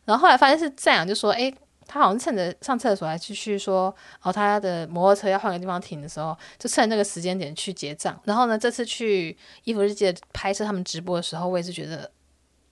[0.05, 1.53] 然后后来发现是这样，就说，哎。
[1.87, 8.19] 他好像趁着上厕所还继续说，哦，他的摩托车要换个地方停的时候，就趁那个时间点去结账。
[8.23, 12.09] 然后呢，这次去伊芙日记拍摄他们直播的时候，我也是觉得，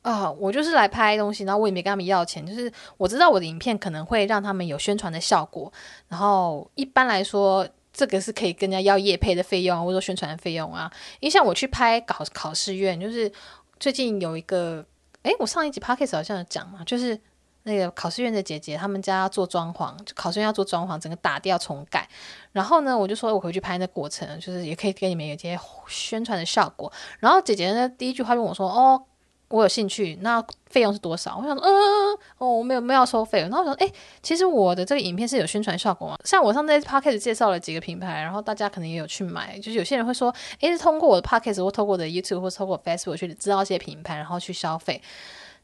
[0.01, 5.71] 啊、哦，我就是来拍东西，然后我也没跟他们要钱，就是我知道我的影片可能会让他们有宣传的效果。
[6.07, 10.91] 然后一般来说，这个是可以跟人家要业配的费用，或者说宣传的费用啊。
[11.19, 13.31] 因为像我去拍考考试院，就是
[13.79, 14.85] 最近有一个，
[15.23, 17.19] 诶，我上一集 p o c a s t 好像有讲嘛，就是
[17.63, 22.07] 那个考试院的姐姐，他们家要做装潢，就考试院要做装潢，整个打掉重盖。
[22.51, 26.91] 然后呢，我就说我回去拍那过程，就是也可以给你们有一些宣传的效果。
[27.19, 29.03] 然后姐姐呢，第一句话问我说：“哦。”
[29.51, 31.37] 我有兴趣，那费用是多少？
[31.37, 33.41] 我想说，嗯、哦，我没有没有要收费。
[33.41, 33.91] 然后我说，哎，
[34.23, 36.17] 其实我的这个影片是有宣传效果嘛。
[36.23, 39.59] 像我上次 podcast 介绍了几个品牌，然后大家可能也有去买。
[39.59, 45.01] 就是有些人会说，哎，是通过我的 podcast 或透过我的 YouTube 或透过 Facebook 去知道一些品牌，然后去消费。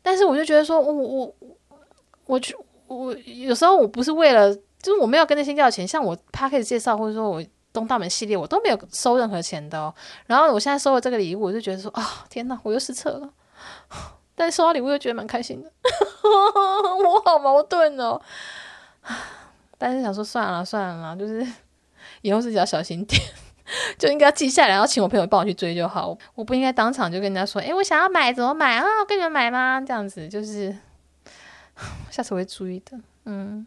[0.02, 1.36] 但是我就觉得说，我我
[2.28, 2.56] 我去
[2.88, 5.88] 我有时候我不是为了，就是我没有跟那些要钱。
[5.88, 9.94] 像我 podcast 介绍或者说我东大门系列，我都没有收任何钱的哦。
[10.26, 13.30] 然后我现在收了这个礼物，我就觉得说，啊、哦，天哪，我又失策了。
[14.36, 15.72] 但是收到礼物又觉得蛮开心的，
[17.04, 18.22] 我好矛盾哦。
[19.80, 21.46] 但是想说算了算了，就是
[22.22, 23.20] 以后自己要小心点，
[23.98, 26.16] 就应该要记下来，然后请我朋友帮我去追就好。
[26.36, 28.86] 我不应该当场就跟人家说，哎，我想要买，怎么买啊？
[29.02, 29.82] 我跟你们买吗？
[29.82, 30.76] 这样子就是，
[32.12, 32.98] 下次我会注意的。
[33.26, 33.66] 嗯，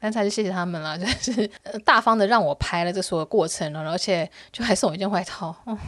[0.00, 1.46] 刚才就谢谢他们了， 就是
[1.84, 5.54] 大方的让我拍了这所有过程了，而且就还送我一件外套。
[5.64, 5.78] 哦，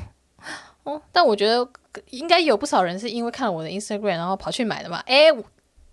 [0.85, 1.69] 哦，但我觉得。
[2.09, 5.05] 应该有不少人是因为看了我的 Instagram，然后跑去买的吧？
[5.07, 5.27] 哎，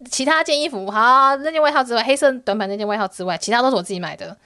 [0.09, 4.37] 其他件衣服，好，那件外套之外，黑色短版那件外套之外，其他都是我自己买的。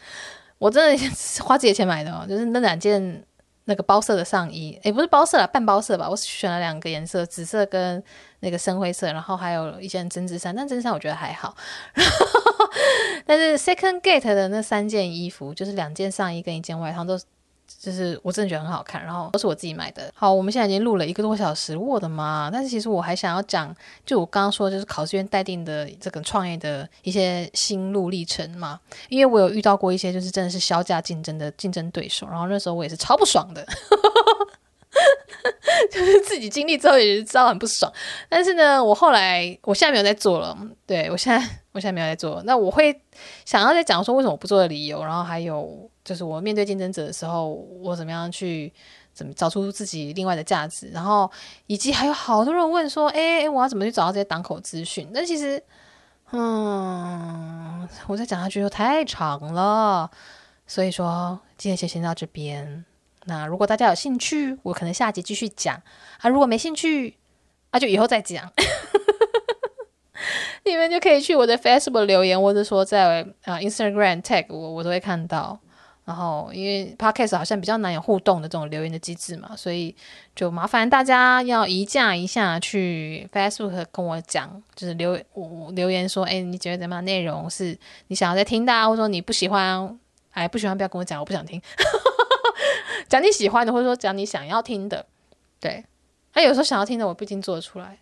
[0.57, 1.03] 我真的
[1.45, 3.24] 花自己的钱买的哦，就是那两件
[3.66, 6.09] 那个包色的上衣，哎，不是包色了，半包色吧？
[6.09, 8.03] 我选了两个颜色，紫色跟
[8.39, 11.55] 那个深灰色，然后还有一件针织衫，但针织衫我觉得还好。
[13.26, 17.20] 但是 Second Gate 的那三件衣服，就是两件上衣跟一件外套都。
[17.80, 20.09] 就是我真的觉得很好看，然后都是我自己买的。
[20.16, 22.49] 好，我们现在已经录了一个多小时，我的妈！
[22.51, 28.80] 但是其实我还想要讲，就我刚刚说，就是考试院待定的这个创业的一些心路历程嘛。
[29.09, 33.66] 因为我有遇到过一些，就是真的是削价竞争的竞争对手，然后那时候我也是超不爽的，
[35.91, 37.91] 就是自己经历之后也是知道很不爽。
[38.30, 42.41] 但是呢，我后来我现在没有在做了，对，我现在我现在没有在做。
[42.45, 43.01] 那我会
[43.43, 45.89] 想要再讲说为什么不做的理由，然后还有。
[46.04, 48.72] 就是我面对竞争者的时候，我怎么样去
[49.14, 51.32] 怎么找出自己另外的价值，然后
[51.68, 55.10] 以及还有好多人问说，哎，我要怎么去找到这些档口资讯？
[55.14, 55.64] 但其实，
[56.32, 60.12] 嗯，我再讲下去又太长了，
[60.68, 62.84] 所以说今天先先到这边。
[63.26, 65.76] 那如果大家有兴趣，我可能下集继续讲
[66.20, 67.18] 啊；如果没兴趣，
[67.72, 68.51] 那、啊、就以后再讲。
[70.66, 75.60] 你们就可以去我的 Facebook 留言，或者说在啊 Instagram tag 我，我都会看到。
[76.06, 79.95] 然后，因为 Podcast 好像比较难有互动的这种留言的机制嘛，所以
[80.36, 87.06] 就麻烦大家要移驾一下去 Facebook 跟我讲，就是留我留言说，哎，你觉得怎么样？
[87.06, 87.78] 内容是
[88.08, 89.97] 你想要再听的，或者说你不喜欢，
[90.32, 91.62] 哎，不喜欢不要跟我讲，我不想听。
[93.08, 95.06] 讲你喜欢的，或者说讲你想要听的，
[95.60, 95.86] 对。
[96.34, 97.99] 他有时候想要听的，我不一定做得出来。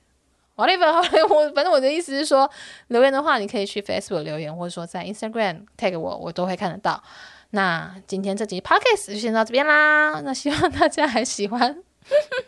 [0.56, 0.88] whatever，
[1.28, 2.49] 我反正我的意思是说，
[2.88, 7.04] 留言的话，你可以去 Facebook 留言，或者说在 Instagram tag 我，我都会看得到。
[7.52, 10.20] 那今天这集 podcast 就先到这边啦。
[10.22, 11.78] 那希望大家还喜欢，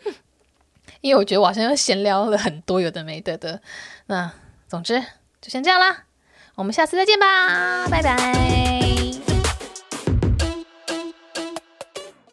[1.00, 3.60] 因为我觉得我好像又闲聊了很多有的没的的。
[4.06, 4.30] 那
[4.68, 5.00] 总之
[5.40, 6.04] 就先这样啦，
[6.56, 9.03] 我们下次再见吧，拜拜。